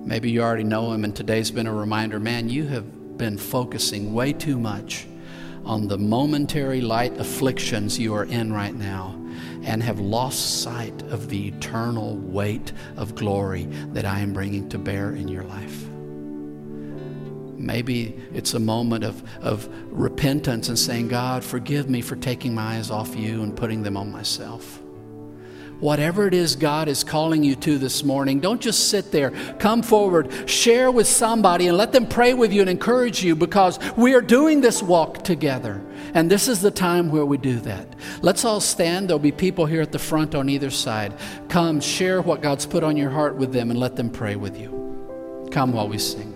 Maybe 0.05 0.29
you 0.29 0.41
already 0.41 0.63
know 0.63 0.91
Him, 0.91 1.03
and 1.05 1.15
today's 1.15 1.49
been 1.49 1.67
a 1.67 1.73
reminder 1.73 2.19
man, 2.19 2.49
you 2.49 2.67
have 2.67 3.17
been 3.17 3.37
focusing 3.37 4.13
way 4.13 4.33
too 4.33 4.59
much 4.59 5.07
on 5.63 5.87
the 5.87 5.97
momentary 5.97 6.81
light 6.81 7.17
afflictions 7.17 7.97
you 7.97 8.13
are 8.13 8.25
in 8.25 8.51
right 8.51 8.75
now 8.75 9.17
and 9.63 9.81
have 9.81 9.99
lost 9.99 10.61
sight 10.61 11.01
of 11.03 11.29
the 11.29 11.47
eternal 11.47 12.17
weight 12.17 12.73
of 12.97 13.15
glory 13.15 13.63
that 13.93 14.03
I 14.03 14.19
am 14.19 14.33
bringing 14.33 14.67
to 14.69 14.77
bear 14.77 15.15
in 15.15 15.29
your 15.29 15.43
life. 15.43 15.87
Maybe 17.57 18.21
it's 18.33 18.55
a 18.55 18.59
moment 18.59 19.05
of, 19.05 19.23
of 19.41 19.69
repentance 19.89 20.67
and 20.67 20.77
saying, 20.77 21.07
God, 21.07 21.45
forgive 21.45 21.89
me 21.89 22.01
for 22.01 22.17
taking 22.17 22.53
my 22.53 22.75
eyes 22.75 22.91
off 22.91 23.15
you 23.15 23.41
and 23.41 23.55
putting 23.55 23.83
them 23.83 23.95
on 23.95 24.11
myself. 24.11 24.82
Whatever 25.83 26.25
it 26.27 26.33
is 26.33 26.55
God 26.55 26.87
is 26.87 27.03
calling 27.03 27.43
you 27.43 27.57
to 27.57 27.77
this 27.77 28.05
morning, 28.05 28.39
don't 28.39 28.61
just 28.61 28.87
sit 28.87 29.11
there. 29.11 29.31
Come 29.59 29.83
forward, 29.83 30.49
share 30.49 30.89
with 30.89 31.07
somebody, 31.07 31.67
and 31.67 31.77
let 31.77 31.91
them 31.91 32.07
pray 32.07 32.33
with 32.33 32.53
you 32.53 32.61
and 32.61 32.69
encourage 32.69 33.21
you 33.21 33.35
because 33.35 33.77
we 33.97 34.13
are 34.13 34.21
doing 34.21 34.61
this 34.61 34.81
walk 34.81 35.25
together. 35.25 35.81
And 36.13 36.31
this 36.31 36.47
is 36.47 36.61
the 36.61 36.71
time 36.71 37.11
where 37.11 37.25
we 37.25 37.37
do 37.37 37.59
that. 37.59 37.85
Let's 38.21 38.45
all 38.45 38.61
stand. 38.61 39.09
There'll 39.09 39.19
be 39.19 39.33
people 39.33 39.65
here 39.65 39.81
at 39.81 39.91
the 39.91 39.99
front 39.99 40.35
on 40.35 40.47
either 40.47 40.69
side. 40.69 41.15
Come, 41.49 41.81
share 41.81 42.21
what 42.21 42.41
God's 42.41 42.65
put 42.65 42.85
on 42.85 42.95
your 42.95 43.09
heart 43.09 43.35
with 43.35 43.51
them, 43.51 43.69
and 43.69 43.77
let 43.77 43.97
them 43.97 44.09
pray 44.09 44.37
with 44.37 44.57
you. 44.57 45.49
Come 45.51 45.73
while 45.73 45.89
we 45.89 45.97
sing. 45.97 46.32